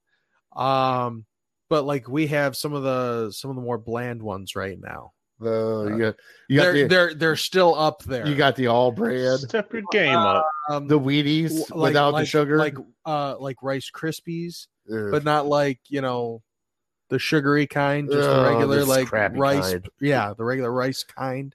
[0.53, 0.62] Crisp.
[0.62, 1.24] Um,
[1.68, 5.12] but like we have some of the some of the more bland ones right now.
[5.39, 6.14] The you got,
[6.49, 8.26] you got They're the they're they're still up there.
[8.26, 10.49] you got the All-Bran, Step your game up.
[10.70, 12.57] um, the Wheaties like- without the sugar.
[12.57, 15.11] like uh like Rice Krispies, Ugh.
[15.11, 16.43] but not like you know
[17.09, 19.72] the sugary kind, just Oh, the regular like rice.
[19.72, 19.88] kind.
[20.00, 21.54] Yeah, the regular rice kind.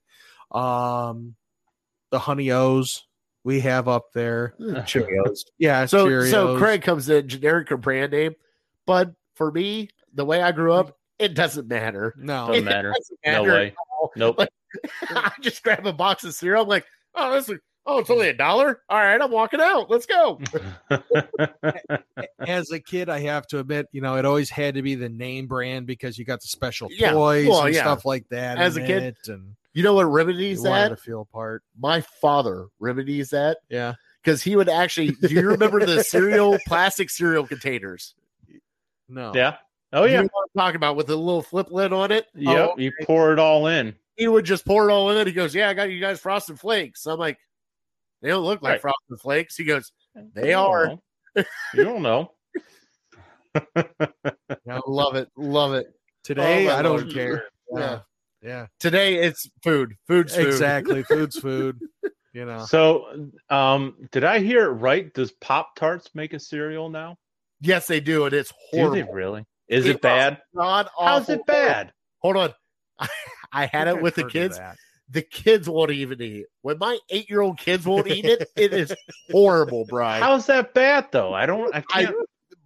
[0.52, 1.36] Um,
[2.10, 3.06] the Honey O's
[3.43, 4.54] we have up there.
[4.60, 5.39] Cheerios.
[5.58, 6.32] Yeah, So Cheerios.
[6.32, 8.36] so Craig comes in generic or brand name,
[8.86, 12.14] but for me, the way I grew up, it doesn't matter.
[12.18, 12.93] No, Doesn't matter.
[12.93, 13.74] doesn't No way.
[14.16, 14.38] Nope.
[14.39, 14.49] Like,
[15.10, 16.64] I just grab a box of cereal.
[16.64, 16.86] I'm like,
[17.16, 18.82] oh, this is oh, it's only a dollar.
[18.90, 19.90] All right, I'm walking out.
[19.90, 20.40] Let's go.
[22.48, 25.10] as a kid, I have to admit, you know, it always had to be the
[25.10, 27.82] name brand because you got the special Yeah, toys well, and yeah.
[27.82, 28.58] stuff like that.
[28.58, 30.98] As a kid, and You know what you remedies wanted that?
[30.98, 31.64] to feel apart.
[31.80, 35.12] My father remedies that Yeah, because he would actually.
[35.12, 38.16] Do you remember the cereal plastic cereal containers?
[39.10, 39.58] no, yeah.
[39.94, 40.22] Oh You yeah.
[40.22, 42.28] know what I'm talking about with a little flip lid on it.
[42.36, 42.70] Yep.
[42.74, 43.94] Oh, You pour it all in.
[44.16, 45.28] he would just pour it all in.
[45.28, 47.38] He goes, "Yeah, I got you guys frosted flakes." I'm like,
[48.22, 48.82] "They don't look like Right.
[48.82, 50.99] frosted flakes." He goes, They You don't are.
[51.74, 52.32] You don't know.
[53.55, 55.88] "I love it, love it."
[56.24, 57.45] Today, Oh, I don't care.
[57.74, 57.80] Yeah.
[57.80, 57.99] Yeah,
[58.43, 59.95] yeah, Today it's food.
[60.07, 60.47] Food's food.
[60.47, 61.03] exactly.
[61.09, 61.80] Food's food.
[62.34, 65.13] You know, So, um, did I hear it right?
[65.13, 67.17] Does Pop Tarts make a cereal now?
[67.59, 69.13] Yes, they do, and it's Do they horrible.
[69.13, 69.45] really?
[69.67, 70.41] Is It- it bad?
[70.55, 71.91] God, How's it bad?
[72.19, 72.53] Hold on.
[73.51, 74.59] I had it with the heard of kids.
[75.12, 76.47] The kids won't even eat it.
[76.62, 78.93] When my eight-year-old kids won't eat it, it is
[79.30, 80.24] horrible, Brian.
[80.24, 81.34] How's that bad though?
[81.34, 81.74] I don't.
[81.76, 82.16] I I, can't.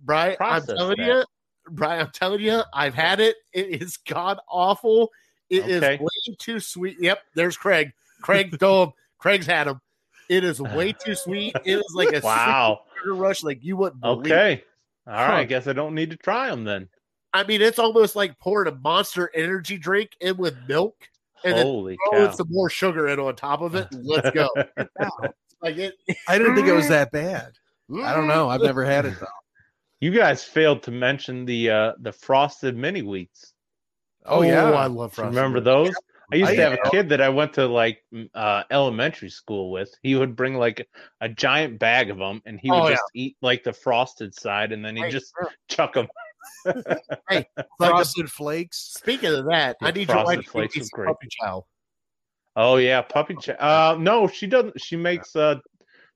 [0.04, 1.08] Brian, I'm telling that.
[1.08, 1.24] you,
[1.72, 3.36] Brian, I'm telling you, I've had it.
[3.52, 5.10] It is god awful.
[5.50, 5.98] It is Okay.
[6.02, 6.98] way too sweet.
[7.00, 7.94] Yep, there's Craig.
[8.22, 8.94] Craig told.
[9.18, 9.82] Craig's had him.
[10.30, 11.56] It is way too sweet.
[11.66, 12.82] It is like a wow.
[13.00, 14.32] sugar rush, like you wouldn't believe.
[14.32, 14.64] Okay.
[15.08, 15.40] All right.
[15.40, 16.90] I guess I don't need to try them then.
[17.34, 20.96] I mean, it's almost like pouring a monster energy drink in with milk
[21.44, 22.34] and then Holy throwing cow!
[22.34, 23.88] some more sugar in on top of it.
[23.92, 24.48] and Let's go.
[25.62, 25.96] like it.
[26.28, 27.52] I didn't think it was that bad.
[28.04, 28.50] I don't know.
[28.50, 29.28] I've never had it though.
[30.00, 33.54] you guys failed to mention the uh the frosted mini wheats.
[34.26, 34.72] Oh, yeah.
[34.72, 35.36] I love Do you frosted.
[35.36, 35.94] Remember those?
[36.34, 38.00] I used I to have a kid that I went to like
[38.34, 39.94] uh, elementary school with.
[40.02, 40.88] He would bring like
[41.22, 44.72] a giant bag of them, and he would Oh, just eat like the frosted side,
[44.72, 45.52] and then he'd Hey, just sure.
[45.70, 46.08] chuck them.
[47.30, 48.94] Like the- Frosted Flakes.
[48.98, 50.98] speaking of that, I Yeah, need your Frosted wife to Flakes make me is some
[50.98, 51.08] great.
[51.08, 51.66] puppy chow.
[52.56, 53.36] Oh yeah, puppy.
[53.36, 53.54] chow.
[53.60, 54.80] uh, no, she doesn't.
[54.80, 55.60] She makes uh,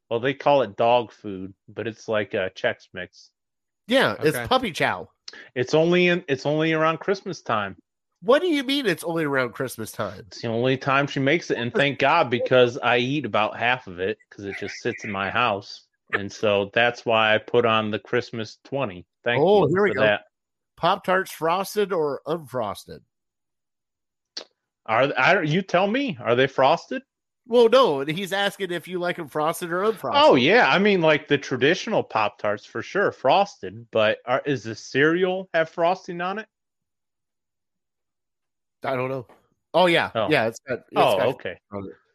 [0.09, 3.31] well they call it dog food, but it's like a Chex Mix.
[3.87, 5.09] Yeah, it's puppy chow.
[5.55, 7.75] It's only in it's only around Christmas time.
[8.21, 10.25] What do you mean it's only around Christmas time?
[10.27, 13.87] It's the only time she makes it, and thank God because I eat about half
[13.87, 17.65] of it because it just sits in my house, and so that's why I put
[17.65, 19.05] on the Christmas twenty.
[19.23, 20.01] Thank Oh, you here we for go.
[20.01, 20.21] that.
[20.77, 22.99] Pop tarts frosted or unfrosted?
[24.85, 26.17] Are I, you tell me?
[26.21, 27.03] Are they frosted?
[27.45, 30.11] Well, no, he's asking if you like them frosted or unfrosted.
[30.21, 33.87] Oh yeah, I mean like the traditional Pop Tarts for sure, frosted.
[33.91, 36.47] But are, is the cereal have frosting on it?
[38.83, 39.27] I don't know.
[39.73, 40.27] Oh yeah, Oh.
[40.29, 40.47] yeah.
[40.47, 40.79] It's got.
[40.79, 41.57] it's oh, got- okay.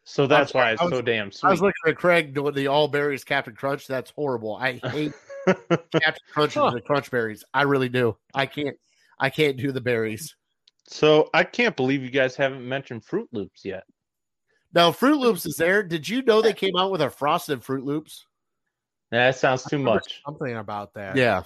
[0.07, 1.47] So that's sorry, why it's was- so damn sweet.
[1.47, 3.87] I was looking at Craig doing the all berries Captain Crunch.
[3.87, 4.55] That's horrible.
[4.55, 5.13] I hate
[5.45, 7.43] Captain Crunch and the Crunch berries.
[7.53, 8.15] I really do.
[8.33, 8.77] I can't.
[9.19, 10.35] I can't do the berries.
[10.87, 13.83] so I can't believe you guys haven't mentioned Froot Loops yet.
[14.73, 15.81] Now Froot Loops is there.
[15.81, 18.25] Did you know they came out with a frosted Froot Loops?
[19.11, 20.21] That sounds too much.
[20.25, 21.15] Something about that.
[21.15, 21.43] Yeah,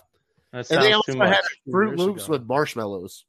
[0.51, 1.39] That and they also too had.
[1.69, 2.31] Froot Loops ago.
[2.33, 3.25] with marshmallows.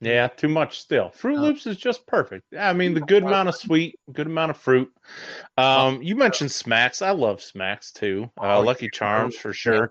[0.00, 1.10] Yeah, too much still.
[1.10, 1.42] Fruit Oh.
[1.42, 2.44] Loops is just perfect.
[2.58, 4.92] I mean, the good amount of sweet, good amount of fruit.
[5.56, 7.00] Um, you mentioned Smacks.
[7.00, 8.30] I love Smacks too.
[8.38, 8.90] Uh, Oh, Lucky.
[8.90, 9.90] Charms for sure.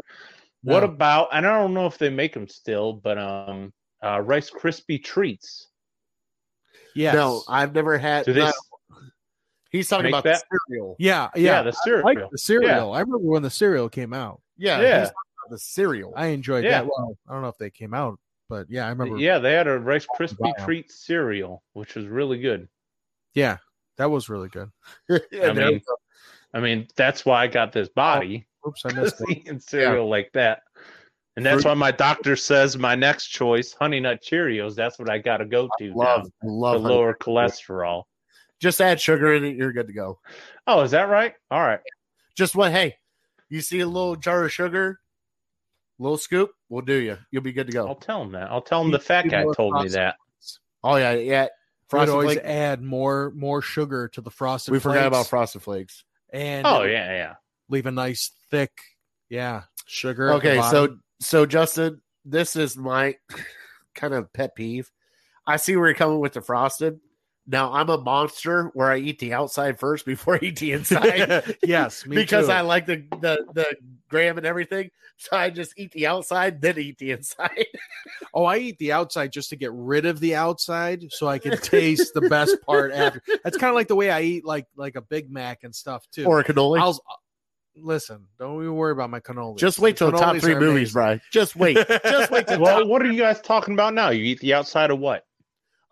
[0.61, 1.29] What about?
[1.31, 5.67] And I don't know if they make them still, but um, uh, Rice Krispie treats.
[6.95, 7.13] Yes.
[7.15, 8.25] No, I've never had.
[8.25, 8.41] Do they?
[8.41, 8.51] no,
[9.71, 10.43] he's talking make about that?
[10.49, 10.95] the cereal.
[10.99, 11.61] yeah, Yeah, yeah.
[11.63, 12.05] the I cereal.
[12.05, 12.93] like the cereal.
[12.93, 14.41] I remember when the cereal came out.
[14.57, 14.99] Yeah, Yeah.
[15.01, 16.13] he's talking about the cereal.
[16.15, 16.81] I enjoyed Yeah.
[16.81, 16.85] that.
[16.85, 18.17] Well, I don't know if they came out,
[18.49, 19.17] but yeah, I remember.
[19.17, 22.67] Yeah, they had a Rice Krispie treat cereal, which was really good.
[23.33, 23.57] Yeah,
[23.97, 24.71] that was really good.
[25.31, 25.81] Yeah, I mean.
[26.55, 28.47] I mean, that's why I got this oh, body.
[28.65, 29.61] Oops, I missed it.
[29.61, 30.61] cereal like that.
[31.35, 35.09] And that's Fruit- why my doctor says my next choice, Honey Nut Cheerios, that's what
[35.09, 36.81] I got to go to love, now love.
[36.81, 38.03] to lower cholesterol.
[38.61, 39.57] Just add sugar in it.
[39.57, 40.19] You're good to go.
[40.65, 41.33] Oh, is that right?
[41.51, 41.81] All right.
[42.37, 42.71] Just what?
[42.71, 42.95] Hey,
[43.49, 45.01] you see a little jar of sugar,
[45.99, 47.17] little scoop, we'll do you.
[47.31, 47.87] You'll be good to go.
[47.87, 48.51] I'll tell him that.
[48.51, 50.15] I'll tell him the fat guy more told me that.
[50.83, 51.43] Oh yeah, yeah.
[51.43, 51.49] Would
[51.89, 52.45] Frosted always Flakes.
[52.45, 54.71] add more more sugar to the frosted.
[54.73, 56.03] We forgot about Flakes frosted flakes.
[56.33, 57.33] and Oh, yeah, yeah.
[57.69, 58.71] leave a nice thick,
[59.29, 60.33] yeah, sugar.
[60.33, 63.15] Okay, so so Justin, this is my
[63.95, 64.91] kind of pet peeve.
[65.47, 66.99] I see where you're coming with the frosted.
[67.47, 71.55] Now I'm a monster where I eat the outside first before I eat the inside.
[71.63, 72.51] yes, me because too.
[72.53, 73.75] I like the, the the
[74.09, 74.89] graham and everything.
[75.17, 77.67] So I just eat the outside, then eat the inside.
[78.33, 81.57] oh, I eat the outside just to get rid of the outside, so I can
[81.57, 83.21] taste the best part after.
[83.41, 86.05] That's kind of like the way I eat like like a Big Mac and stuff
[86.11, 86.25] too.
[86.25, 86.81] or a cannoli.
[86.81, 87.15] I'll uh,
[87.77, 88.25] listen.
[88.37, 89.57] Don't even worry about my cannoli.
[89.57, 90.93] just wait till the top three movies, amazing.
[90.93, 91.21] Brian.
[91.31, 91.77] Just wait.
[92.03, 94.09] just wait till Well, what are you guys talking about now?
[94.09, 95.23] You eat the outside of what?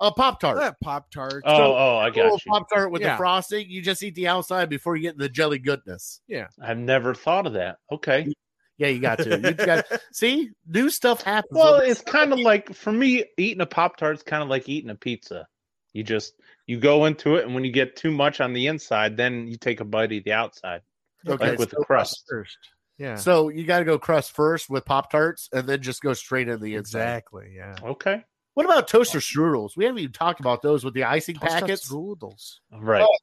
[0.04, 0.58] A pop tart.
[0.58, 1.44] That Pop Tart.
[1.46, 2.52] Oh, oh, I got you.
[2.52, 3.70] Pop tart with the frosting.
[3.70, 6.22] You just eat the outside before you get the jelly goodness.
[6.28, 6.48] Yeah.
[6.62, 7.78] I've never thought of that.
[7.92, 8.32] Okay.
[8.80, 9.40] Yeah, you got to.
[9.40, 11.52] You got see new stuff happens.
[11.52, 14.68] Well, it's kind of like for me, eating a Pop Tart Tart's kind of like
[14.68, 15.48] eating a pizza.
[15.94, 16.34] You just
[16.66, 19.58] you go into it, and when you get too much on the inside, then you
[19.58, 20.82] take a bite of the outside,
[21.28, 21.52] okay.
[21.52, 22.24] like with so, the crust.
[22.28, 22.58] first.
[22.98, 26.14] Yeah, so you got to go crust first with pop tarts, and then just go
[26.14, 27.00] straight in the inside.
[27.00, 27.54] exactly.
[27.56, 27.76] Yeah.
[27.84, 28.24] Okay,
[28.54, 29.76] What about toaster strudels?
[29.76, 31.92] We haven't even talked about those with the icing packets.
[31.92, 32.62] Noodles.
[32.72, 33.02] right.
[33.04, 33.16] Oh.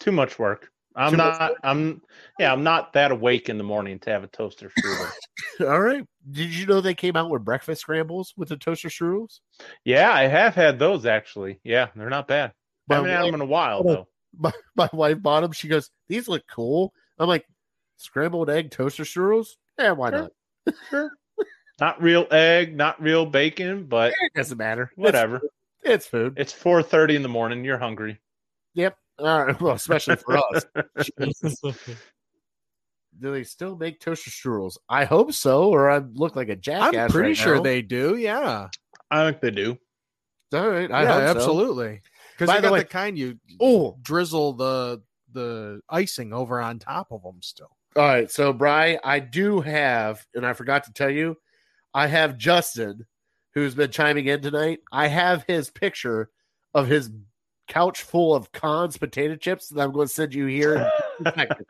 [0.00, 0.70] Too much work.
[0.96, 1.52] I'm Too much not.
[1.62, 2.02] I'm.
[2.38, 5.10] Yeah, I'm not that awake in the morning to have a toaster strudel.
[5.68, 6.04] All right.
[6.30, 9.40] Did you know they came out with breakfast scrambles with the toaster strudels?
[9.84, 11.60] yeah, I have had those actually.
[11.64, 12.52] Yeah, they're not bad.
[12.88, 14.08] My haven't had them in a while though.
[14.36, 15.52] my, my wife bought them.
[15.52, 17.46] She goes, "These look cool." I'm like,
[17.96, 19.48] "Scrambled egg toaster strudels?
[19.78, 20.18] Yeah, why Sure.
[20.18, 20.74] not?
[20.90, 21.10] Sure.
[21.80, 24.90] Not real egg, not real bacon, but It doesn't matter.
[24.96, 25.40] Whatever.
[25.82, 26.34] It's, food.
[26.36, 27.64] It's 4:30 in the morning.
[27.64, 28.20] You're hungry.
[28.74, 28.96] Yep.
[29.18, 29.60] All right.
[29.60, 30.64] Well, especially for us.
[33.18, 34.76] Do they still make toaster strudels?
[34.88, 36.94] I hope so, or I look like a jackass.
[36.94, 37.62] I'm pretty right sure now.
[37.62, 38.16] they do.
[38.16, 38.68] Yeah.
[39.10, 39.78] I think they do.
[40.54, 40.90] All right.
[40.90, 42.00] I yeah, hope absolutely.
[42.32, 45.02] Because By you the got way- the kind you Oh, drizzle the
[45.32, 47.70] the icing over on top of them still.
[47.96, 48.30] all right.
[48.30, 51.36] So, Bry, I do have, and I forgot to tell you,
[51.94, 53.06] I have Justin,
[53.54, 54.80] who's been chiming in tonight.
[54.92, 56.30] I have his picture
[56.74, 57.10] of his
[57.68, 60.74] couch full of Conn's potato chips that I'm going to send you here.
[61.20, 61.66] in a second.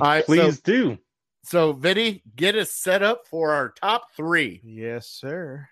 [0.00, 0.98] All right, Please so- do.
[1.44, 4.60] so, Vinny, get us set up for our top three.
[4.64, 5.68] Yes, sir.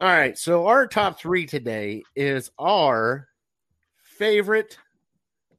[0.00, 0.38] All right.
[0.38, 3.28] So, our top three today is our
[4.02, 4.78] favorite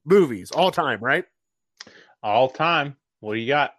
[0.04, 1.26] movies all time, right?
[2.24, 2.96] All time.
[3.20, 3.76] What do you got?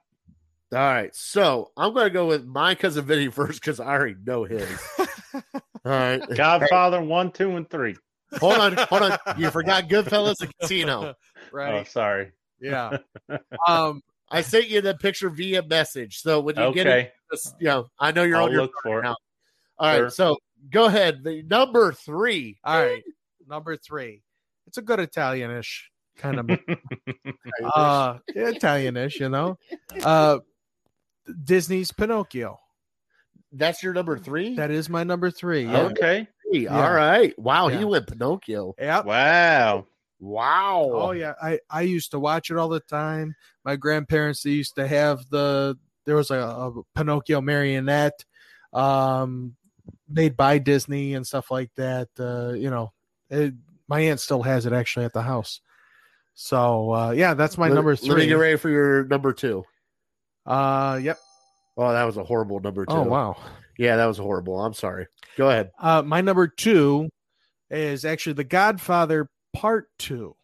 [0.72, 1.12] All right.
[1.16, 4.68] So, I'm going to go with my cousin Vinny first because I already know his.
[5.34, 5.42] all
[5.84, 6.22] right.
[6.36, 7.96] Godfather one, two, and three.
[8.38, 9.18] Hold on, hold on.
[9.36, 11.14] You forgot Goodfellas and Casino.
[11.52, 11.80] right.
[11.80, 12.32] Oh, sorry.
[12.60, 12.98] Yeah.
[13.66, 14.00] Um.
[14.30, 16.20] I sent you the picture via message.
[16.20, 18.72] So when you get it, just, you know, I know you're I'll on your look
[18.82, 19.02] for it.
[19.02, 19.16] now.
[19.78, 19.98] All right.
[19.98, 20.10] Sure.
[20.10, 20.38] So
[20.70, 21.24] go ahead.
[21.24, 22.58] The number three.
[22.64, 23.02] All right.
[23.48, 24.22] Number three.
[24.66, 25.82] It's a good Italianish
[26.18, 26.50] kind of
[27.74, 29.58] uh Italianish, you know.
[30.02, 30.38] Uh
[31.44, 32.58] Disney's Pinocchio.
[33.52, 34.56] That's your number three?
[34.56, 35.64] That is my number three.
[35.64, 35.82] Yeah.
[35.82, 36.26] Okay.
[36.50, 36.64] Three.
[36.64, 36.84] Yeah.
[36.84, 37.38] All right.
[37.38, 37.68] Wow.
[37.68, 38.74] He went Pinocchio.
[38.78, 39.04] Yep.
[39.04, 39.86] Wow.
[40.22, 40.90] Wow.
[40.92, 43.34] Oh yeah, I I used to watch it all the time.
[43.64, 48.24] My grandparents they used to have the there was a, a Pinocchio marionette
[48.72, 49.56] um
[50.12, 52.08] made by Disney and stuff like that.
[52.18, 52.92] Uh, you know,
[53.30, 53.54] it,
[53.88, 55.60] my aunt still has it actually at the house.
[56.34, 58.26] So uh, yeah, that's my Let- number Let me three.
[58.26, 59.64] get ready for your number two.
[60.46, 61.18] Uh, yep.
[61.76, 62.92] Oh, that was a horrible number two.
[62.94, 63.36] Oh wow.
[63.78, 64.60] Yeah, that was horrible.
[64.60, 65.06] I'm sorry.
[65.36, 65.70] Go ahead.
[65.78, 67.08] Uh, my number two
[67.70, 70.36] is actually The Godfather Part Two.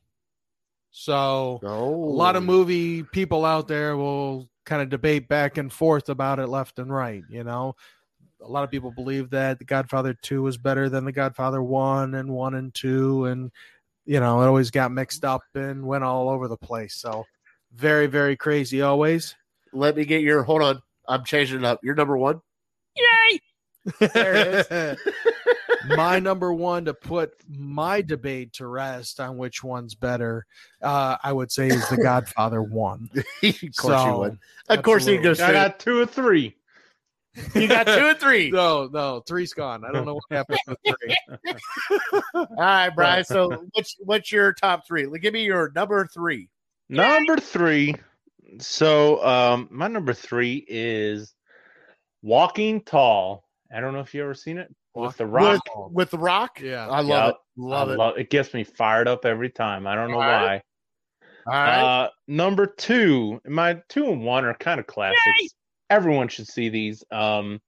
[0.91, 5.73] So Oh, a lot of movie people out there will kind of debate back and
[5.73, 7.23] forth about it left and right.
[7.29, 7.77] You know,
[8.41, 12.15] a lot of people believe that The Godfather Two was better than The Godfather One
[12.15, 13.51] and One and Two, and
[14.05, 16.95] you know, it always got mixed up and went all over the place.
[16.95, 17.25] So
[17.75, 19.35] very, very crazy always.
[19.73, 20.43] Let me get your.
[20.43, 20.83] Hold on.
[21.07, 21.81] I'm changing it up.
[21.83, 22.41] Your number one.
[24.01, 24.99] There it is.
[25.97, 30.47] my number one to put my debate to rest on which one's better,
[30.83, 33.09] uh, I would say is The Godfather One.
[33.43, 34.39] of course you would.
[34.69, 35.23] Of course he absolutely.
[35.23, 36.57] goes I got two or three.
[37.55, 38.51] You got two and three.
[38.59, 39.85] No, no, three's gone.
[39.85, 41.17] I don't know what happened with three.
[42.35, 43.25] All right, Brian.
[43.25, 45.07] So what's what's your top three?
[45.07, 46.49] Like, Give me your number three.
[46.89, 47.95] Number three.
[48.59, 51.35] So um my number three is
[52.23, 53.45] Walking Tall.
[53.73, 55.61] I don't know if you ever seen it with the rock.
[55.77, 56.61] With, with the Rock.
[56.61, 56.89] Yeah.
[56.89, 57.35] I love Yep.
[57.35, 57.37] it.
[57.61, 57.97] Love I it.
[57.97, 59.87] love it gets me fired up every time.
[59.87, 60.63] I don't know All right.
[61.47, 61.53] why.
[61.53, 62.05] All right.
[62.05, 65.55] Uh, number two, my two and one are kind of classics.
[65.91, 67.05] Everyone should see these.
[67.11, 67.61] Um,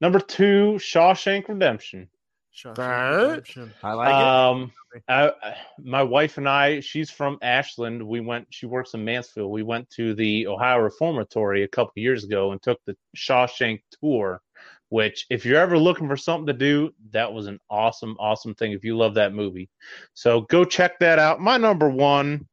[0.00, 2.08] number two, Shawshank Redemption.
[2.54, 3.22] Shawshank Right.
[3.28, 3.72] Redemption.
[3.82, 4.12] I like it.
[4.14, 4.72] Um,
[5.08, 8.02] I, I- my wife and I, she's from Ashland.
[8.02, 8.46] We went.
[8.50, 9.50] She works in Mansfield.
[9.50, 14.40] We went to the Ohio Reformatory a couple years ago and took the Shawshank tour.
[14.88, 18.72] Which, if you're ever looking for something to do, that was an awesome, awesome thing.
[18.72, 19.68] If you love that movie,
[20.14, 21.40] so go check that out.
[21.40, 22.48] My number one.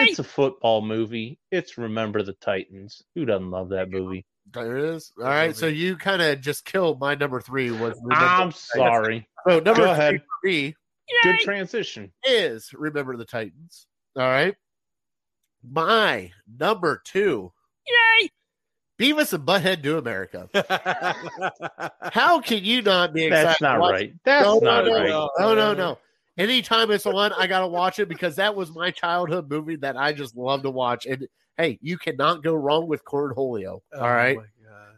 [0.00, 1.38] It's a football movie.
[1.50, 3.02] It's Remember the Titans.
[3.14, 4.24] Who doesn't love that movie?
[4.52, 5.12] There it is.
[5.18, 5.56] All right.
[5.56, 7.70] So you kind of just killed my number three.
[7.70, 9.28] Was Remember I'm the sorry.
[9.48, 10.20] So number Go three ahead.
[10.20, 10.74] for me
[11.22, 12.12] Good transition.
[12.24, 13.86] is Remember the Titans.
[14.16, 14.54] All right.
[15.68, 17.52] My number two.
[18.20, 18.30] Yay!
[19.00, 20.48] Beavis and Butthead Do America.
[22.12, 23.46] How can you not be excited?
[23.48, 24.14] That's not right.
[24.24, 25.08] That's no, not no, right.
[25.08, 25.98] no, no, no, no.
[26.36, 30.12] Anytime it's on, I gotta watch it because that was my childhood movie that I
[30.12, 31.06] just love to watch.
[31.06, 31.26] And
[31.56, 33.80] hey, you cannot go wrong with Cornholio.
[33.92, 34.46] Oh all right, Oh my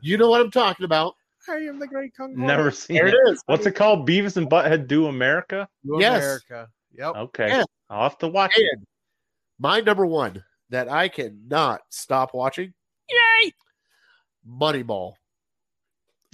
[0.01, 1.15] you know what I'm talking about.
[1.49, 2.41] I am the great Kung Fu.
[2.41, 3.15] Never seen There it.
[3.15, 3.43] it is.
[3.47, 4.09] What's it called?
[4.09, 5.69] Beavis and Butthead Do America?
[5.87, 6.23] To Yes.
[6.23, 6.69] America.
[6.95, 7.15] Yep.
[7.17, 7.49] Okay.
[7.49, 7.65] Yeah.
[7.89, 8.79] I'll have to watch it.
[9.59, 12.73] My number one that I cannot stop watching.
[13.09, 13.53] Yay!
[14.49, 15.15] Moneyball.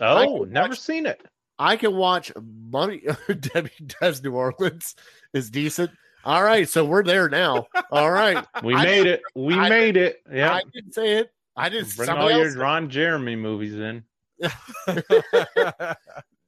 [0.00, 1.20] Oh, never watch- seen it.
[1.58, 2.32] I can watch
[2.70, 3.02] Money.
[3.28, 4.94] Debbie does New Orleans
[5.32, 5.90] is decent.
[6.24, 7.66] All right, so we're there now.
[7.90, 9.22] All right, We I- made it.
[9.34, 10.22] We I- made it.
[10.32, 10.54] Yeah.
[10.54, 11.32] I didn't say it.
[11.56, 11.94] I didn't.
[11.96, 14.04] Bring all your Ron Jeremy movies in.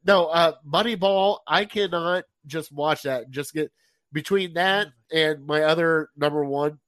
[0.06, 3.30] No, uh Moneyball, I cannot just watch that.
[3.30, 3.72] Just get
[4.12, 6.78] between that and my other number one,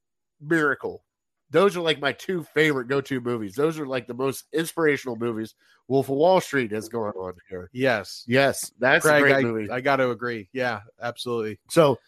[0.41, 1.03] Miracle.
[1.51, 3.55] Those are like my two favorite go-to movies.
[3.55, 5.55] Those are like the most inspirational movies.
[5.89, 7.71] Wolf of Wall Street is going on here.
[7.73, 8.25] yes.
[8.27, 9.71] Yes, that's Craig, a great I, movie.
[9.71, 10.49] I got to agree.
[10.53, 11.59] Yeah, absolutely.
[11.71, 11.99] so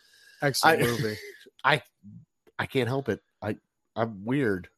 [0.42, 1.16] Excellent I- movie.
[1.64, 1.82] I
[2.58, 3.20] I can't help it.
[3.42, 3.56] I
[3.94, 4.68] I'm weird.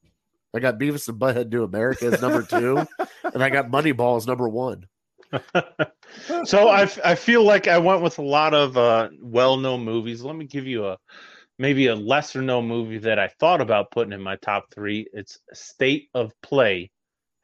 [0.54, 2.78] I got Beavis and Butthead to America as number two,
[3.34, 4.86] and I got Moneyball as number one.
[6.44, 10.22] so I, f- I feel like I went with a lot of uh, well-known movies.
[10.22, 10.98] Let me give you a
[11.60, 15.06] maybe a lesser-known movie that I thought about putting in my top three.
[15.12, 16.90] It's State of Play.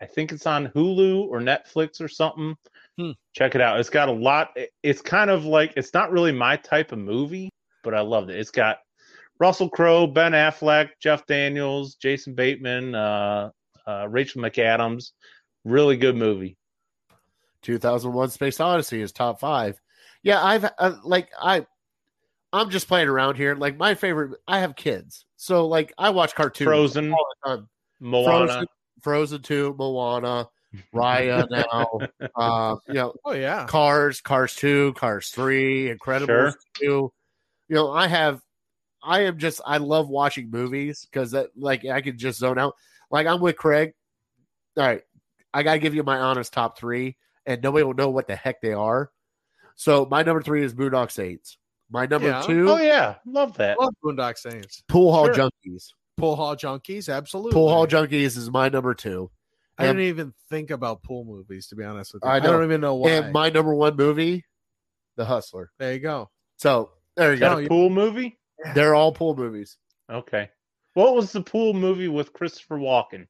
[0.01, 2.57] I think it's on Hulu or Netflix or something.
[2.99, 3.11] Hmm.
[3.35, 3.79] Check it out.
[3.79, 4.57] It's got a lot.
[4.83, 7.51] It's kind of like it's not really my type of movie,
[7.85, 8.39] but I loved it.
[8.39, 8.79] It's got
[9.39, 13.51] Russell Crowe, Ben Affleck, Jeff Daniels, Jason Bateman, uh,
[13.87, 15.13] uh, Rachel McAdams.
[15.67, 16.57] Really good movie.
[17.61, 19.79] 2001 Space Odyssey is top five.
[20.23, 21.67] Yeah, I've uh, like I,
[22.53, 23.55] I'm just playing around here.
[23.55, 27.69] Like my favorite, I have kids, so like I watch cartoons Frozen, all the time.
[28.01, 28.25] Moana.
[28.47, 28.67] Frozen,
[29.03, 30.49] Frozen Two, Moana.
[30.95, 32.01] Raya now.
[32.35, 33.67] uh, you know, Oh yeah.
[33.67, 36.55] Cars, Cars Two, Cars Three, Incredibles Sure.
[36.75, 37.13] Two.
[37.69, 38.41] You know, I have,
[39.03, 42.75] I am just, I love watching movies because that, like, I can just zone out.
[43.11, 43.93] Like, I'm with Craig.
[44.77, 45.03] All right,
[45.55, 47.17] I gotta give you my honest top three,
[47.47, 49.11] and nobody will know what the heck they are.
[49.77, 51.57] So my number three is Boondock Saints.
[51.91, 52.43] My number Yeah.
[52.43, 53.79] two, Oh yeah, love that.
[53.79, 54.83] Love Boondock Saints.
[54.89, 55.49] Pool Hall Sure.
[55.67, 55.89] Junkies.
[56.17, 57.53] Pool Hall Junkies, absolutely.
[57.53, 59.31] Pool Hall Junkies is my number two.
[59.79, 62.31] I and- didn't even think about pool movies to be honest with you.
[62.31, 63.11] I I, don't even know why.
[63.11, 64.45] And my number one movie,
[65.17, 65.71] The Hustler.
[65.79, 66.31] there you go.
[66.57, 67.65] So there you Got go.
[67.65, 68.39] a pool movie?
[68.75, 69.77] They're all pool movies.
[70.11, 70.51] Okay.
[70.95, 73.27] What was the pool movie with Christopher Walken?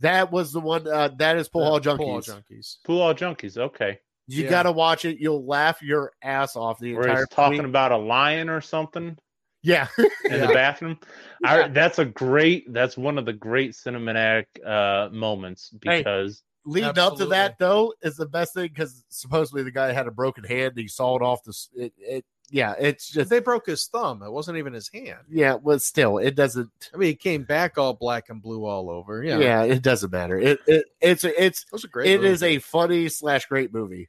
[0.00, 0.86] That was the one.
[0.88, 1.96] Uh, that is Pool Hall Junkies.
[1.98, 2.76] Pool Hall Junkies.
[2.84, 3.58] Pool Hall Junkies.
[3.58, 3.98] Okay.
[4.28, 4.50] You Yeah.
[4.50, 5.18] gotta watch it.
[5.18, 7.68] You'll laugh your ass off the Where entire he's talking movie.
[7.70, 9.16] about a lion or something
[9.62, 10.46] Yeah, in Yeah.
[10.46, 10.98] the bathroom.
[11.44, 12.72] I, that's a great.
[12.72, 15.98] That's one of the great cinematic uh, moments Hey.
[15.98, 20.06] because leading up to that though is the best thing because supposedly the guy had
[20.08, 20.70] a broken hand.
[20.72, 21.50] And he sawed off the.
[21.50, 24.22] s- It, it yeah, it's just They broke his thumb.
[24.22, 25.18] It wasn't even his hand.
[25.28, 25.54] yeah.
[25.54, 26.70] Well, still, it doesn't.
[26.94, 29.24] I mean, he came back all black and blue all over.
[29.24, 30.38] Yeah, Yeah, it doesn't matter.
[30.38, 32.08] It, it it's it's it was a great.
[32.08, 32.56] it is movie.
[32.56, 34.08] a funny slash great movie.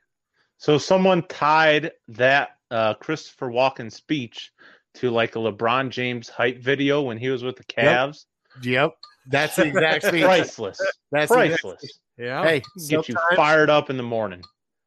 [0.58, 4.52] So someone tied that uh, Christopher Walken speech
[4.96, 8.26] to like a LeBron James hype video when he was with the Cavs.
[8.64, 8.94] Yep,
[9.28, 10.22] that's exactly.
[10.24, 10.80] Priceless.
[11.12, 12.00] That's the exact- Priceless.
[12.18, 12.44] yeah.
[12.44, 14.42] Hey, Get you sometimes- fired up in the morning.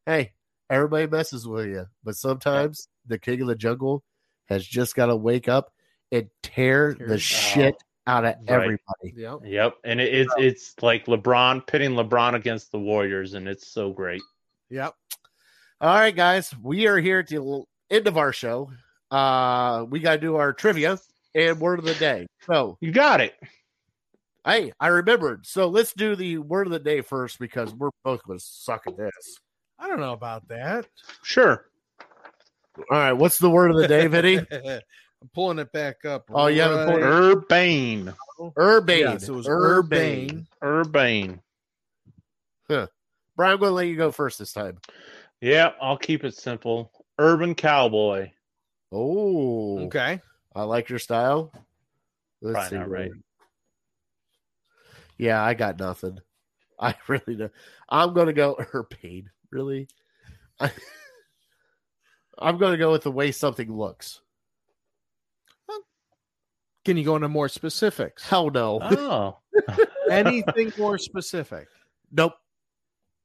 [0.05, 0.33] hey,
[0.69, 4.03] everybody messes with you, but sometimes the king of the jungle
[4.49, 5.71] has just got to wake up
[6.11, 7.75] and tear the Tear- shit
[8.07, 8.49] out of Right.
[8.49, 9.13] everybody.
[9.15, 9.39] Yep.
[9.45, 13.91] Yep, and it, it's it's like LeBron pitting LeBron against the Warriors, and it's so
[13.93, 14.21] great.
[14.69, 14.93] Yep.
[15.81, 18.71] All right, guys, we are here at the end of our show.
[19.09, 20.99] Uh, we got to do our trivia
[21.33, 22.27] and word of the day.
[22.45, 23.33] So, You got it.
[24.45, 25.47] hey, I remembered.
[25.47, 28.83] So let's do the word of the day first because we're both going to suck
[28.85, 29.39] at this.
[29.79, 30.85] I don't know about that.
[31.23, 31.65] Sure.
[32.77, 34.37] All right, what's the word of the day, Vinny?
[34.51, 36.25] I'm pulling it back up.
[36.31, 38.13] Oh, you haven't pulled it- Urbane.
[38.57, 38.99] Urbane.
[38.99, 40.45] Yes, it was Urbane.
[40.63, 41.41] Urbane.
[42.69, 42.87] Urbane.
[43.35, 44.77] Brian, I'm going to let you go first this time.
[45.41, 46.91] Yeah, I'll keep it simple.
[47.19, 48.31] Urban cowboy.
[48.91, 50.21] Oh, Okay.
[50.55, 51.51] I like your style.
[52.41, 52.75] Let's Probably see.
[52.79, 53.11] not right.
[55.17, 56.19] Yeah, I got nothing.
[56.79, 57.49] I really do.
[57.89, 59.29] I'm going to go Urbane.
[59.49, 59.87] Really?
[60.59, 60.71] I,
[62.39, 64.21] I'm going to go with the way something looks.
[66.83, 68.27] Can you go into more specifics?
[68.27, 68.79] Hell no.
[68.81, 69.37] Oh.
[70.09, 71.67] Anything more specific?
[72.11, 72.33] Nope.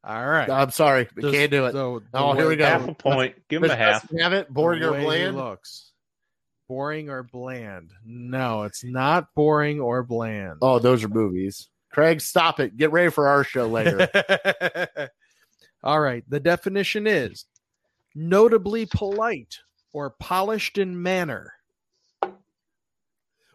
[0.07, 0.48] All right.
[0.48, 1.09] I'm sorry.
[1.16, 1.72] We Does- can't do it.
[1.72, 2.64] so the Oh, here we go.
[2.64, 3.34] half a point.
[3.48, 4.02] Give him a half.
[4.02, 4.48] Preston, Have it.
[4.52, 5.36] Boring or bland?
[5.36, 5.90] looks.
[6.68, 7.90] Boring or bland?
[8.04, 10.59] No, it's not boring or bland.
[10.62, 11.68] Oh, those are movies.
[11.92, 12.76] Craig, stop it.
[12.76, 14.09] Get ready for our show later.
[15.82, 16.22] All right.
[16.28, 17.44] The definition is
[18.14, 19.59] notably polite
[19.92, 21.52] or polished in manner.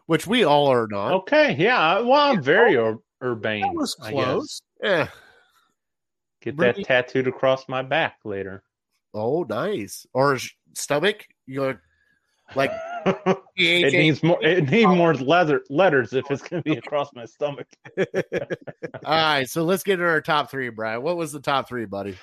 [0.06, 1.12] Which we all are not.
[1.12, 2.00] Okay, yeah.
[2.00, 3.62] Well, I'm very ur- urbane.
[3.62, 4.60] That was I close.
[4.82, 5.08] guess.
[6.42, 6.82] Get Really?
[6.82, 8.62] that tattooed across my back later.
[9.14, 10.06] Oh, nice.
[10.12, 10.38] Or
[10.74, 11.26] stomach?
[11.46, 11.76] You go
[12.54, 12.70] like
[13.56, 14.42] it needs more.
[14.44, 17.66] It needs more leather letters if it's going to be across my stomach.
[17.98, 18.04] All
[19.04, 21.02] right, so let's get into our top three, Brian.
[21.02, 22.16] What was the top three, buddy?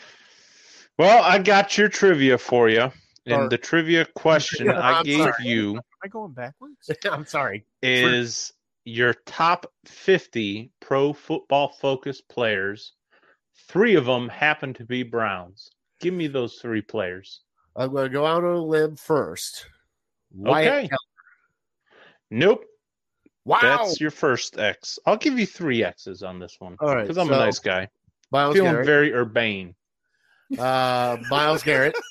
[0.97, 2.91] Well, I got your trivia for you,
[3.25, 5.33] and Or- the trivia question Yeah, I I'm gave sorry.
[5.41, 6.89] you Am I going backwards?
[7.11, 7.65] I'm sorry.
[7.81, 8.53] is
[8.85, 12.93] your top 50 pro football focused players.
[13.67, 15.69] Three of them happen to be Browns.
[15.99, 17.41] Give me those three players.
[17.75, 19.65] I'm going to go out on a limb first.
[20.31, 20.87] Wyatt Okay.
[20.87, 20.97] Teller.
[22.31, 22.65] Nope,
[23.45, 23.59] Wow.
[23.61, 24.99] that's your first X.
[25.05, 27.59] I'll give you three X's on this one All right, because I'm so a nice
[27.59, 27.87] guy.
[28.31, 28.85] Miles Feeling Garrett.
[28.85, 29.73] very urbane.
[30.57, 31.95] uh, Myles Garrett.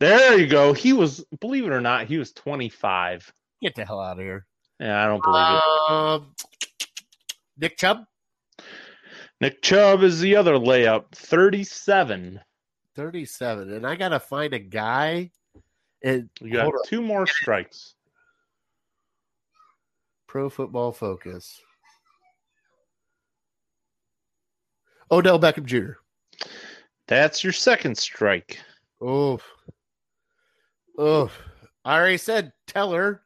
[0.00, 0.72] There you go.
[0.74, 3.32] He was, believe it or not, he was 25.
[3.60, 4.46] Get the hell out of here.
[4.78, 5.90] Yeah, I don't believe it.
[5.90, 6.34] Um,
[7.58, 8.04] Nick Chubb,
[9.40, 12.40] Nick Chubb is the other layup, 37.
[12.96, 13.72] 37.
[13.72, 15.30] And I got to find a guy.
[16.02, 17.94] And You got two more strikes.
[20.26, 21.60] Pro Football Focus.
[25.10, 25.92] Odell Beckham Jr.
[27.06, 28.58] That's your second strike.
[29.00, 29.38] Oh,
[30.98, 31.30] oh!
[31.84, 33.22] I already said Teller.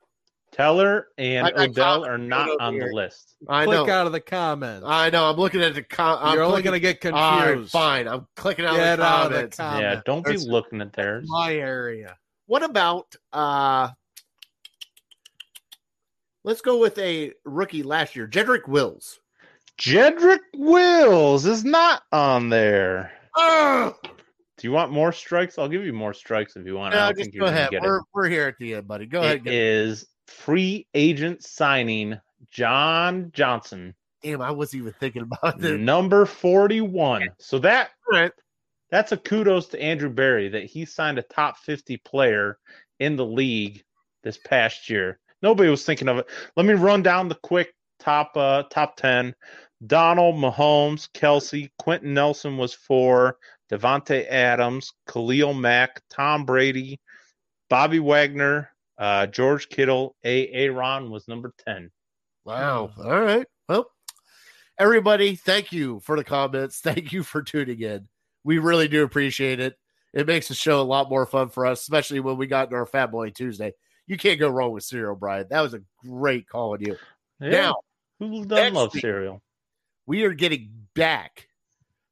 [0.52, 2.88] Teller and I got Odell comments are not on here.
[2.88, 3.36] the list.
[3.48, 3.92] I Click know.
[3.92, 4.84] out of the comments.
[4.86, 5.24] I know.
[5.30, 5.82] I'm looking at the.
[5.82, 7.72] Com- I'm You're only going to get All right, confused.
[7.72, 8.06] fine.
[8.06, 9.56] I'm clicking out Get the out of the comments.
[9.56, 9.82] comments.
[9.82, 11.24] yeah, don't be That's- looking at theirs.
[11.28, 12.16] My area.
[12.46, 13.16] What about?
[13.32, 13.88] uh
[16.44, 19.20] Let's go with a rookie last year, Jedrick Wills.
[19.78, 23.12] Jedrick Wills is not on there.
[23.36, 25.56] Oh, Do you want more strikes?
[25.56, 26.94] I'll give you more strikes if you want.
[26.94, 27.70] I no, don't just think go you're ahead.
[27.70, 28.04] get We're, it.
[28.12, 29.06] we're here at the end, buddy.
[29.06, 29.36] Go ahead.
[29.36, 32.20] It Get is free agent signing
[32.50, 35.80] John Johnson, Damn, I wasn't even thinking about it.
[35.80, 37.28] number 41.
[37.38, 38.32] So that right.
[38.90, 42.58] that's a kudos to Andrew Berry that he signed a top 50 player
[43.00, 43.82] in the league
[44.22, 45.18] this past year.
[45.42, 46.26] Nobody was thinking of it.
[46.56, 49.34] Let me run down the quick top uh top 10.
[49.84, 53.38] Donald Mahomes, Kelce, Quenton Nelson was four,
[53.70, 57.00] Davante Adams, Khalil Mack, Tom Brady,
[57.68, 58.71] Bobby Wagner,
[59.02, 60.48] uh, George Kittle, A.
[60.52, 61.90] Aaron was number 10.
[62.44, 62.92] Wow.
[62.96, 63.46] All right.
[63.68, 63.90] Well,
[64.78, 66.78] everybody, thank you for the comments.
[66.84, 68.06] Thank you for tuning in.
[68.44, 69.76] We really do appreciate it.
[70.12, 72.76] It makes the show a lot more fun for us, especially when we got into
[72.76, 73.72] our Fat Boy Tuesday.
[74.06, 75.46] You can't go wrong with cereal, Brian.
[75.50, 76.96] That was a great call on you.
[77.40, 77.74] Yeah, Now,
[78.20, 79.42] who doesn't love cereal?
[80.06, 81.48] we are getting back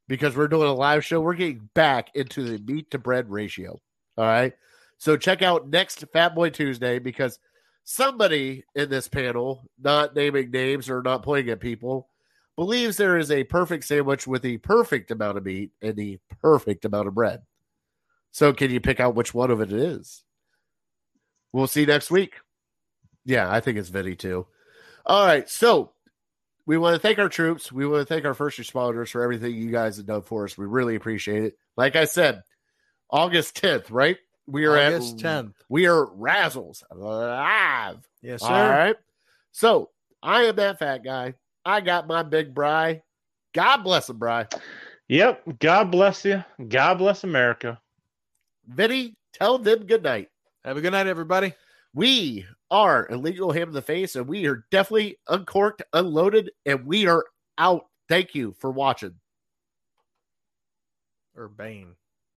[0.09, 1.21] because we're doing a live show.
[1.21, 3.79] We're getting back into the meat to bread ratio.
[4.19, 4.55] All right.
[5.01, 7.39] So check out next Fat Boy Tuesday because
[7.85, 12.11] somebody in this panel, not naming names or not pointing at people,
[12.55, 16.85] believes there is a perfect sandwich with the perfect amount of meat and the perfect
[16.85, 17.41] amount of bread.
[18.33, 20.23] So can you pick out which one of it is?
[21.51, 22.35] We'll see next week.
[23.25, 24.47] Yeah, I think it's Vinny too.
[25.07, 25.49] All right.
[25.49, 25.93] So
[26.67, 27.73] we want to thank our troops.
[27.73, 30.59] We want to thank our first responders for everything you guys have done for us.
[30.59, 31.55] We really appreciate it.
[31.75, 32.43] Like I said,
[33.09, 34.19] August 10th, right?
[34.51, 35.55] We are August at 10th.
[35.69, 37.99] We are Razzles live.
[38.23, 38.69] Yes, All sir.
[38.71, 38.97] right.
[39.53, 39.91] So
[40.23, 41.35] I am that fat guy.
[41.65, 43.03] I got my big Bry.
[43.55, 44.47] God bless him, Bry.
[45.09, 45.59] Yep.
[45.59, 46.45] God bless you.
[46.69, 47.81] God bless America.
[48.67, 50.29] Vinny, tell them good night.
[50.65, 51.55] Have a good night, everybody.
[51.95, 57.07] We are illegal ham in the face, and we are definitely uncorked, unloaded, and we
[57.07, 57.25] are
[57.59, 57.87] out.
[58.09, 59.15] Thank you for watching.
[61.37, 61.95] Urbane.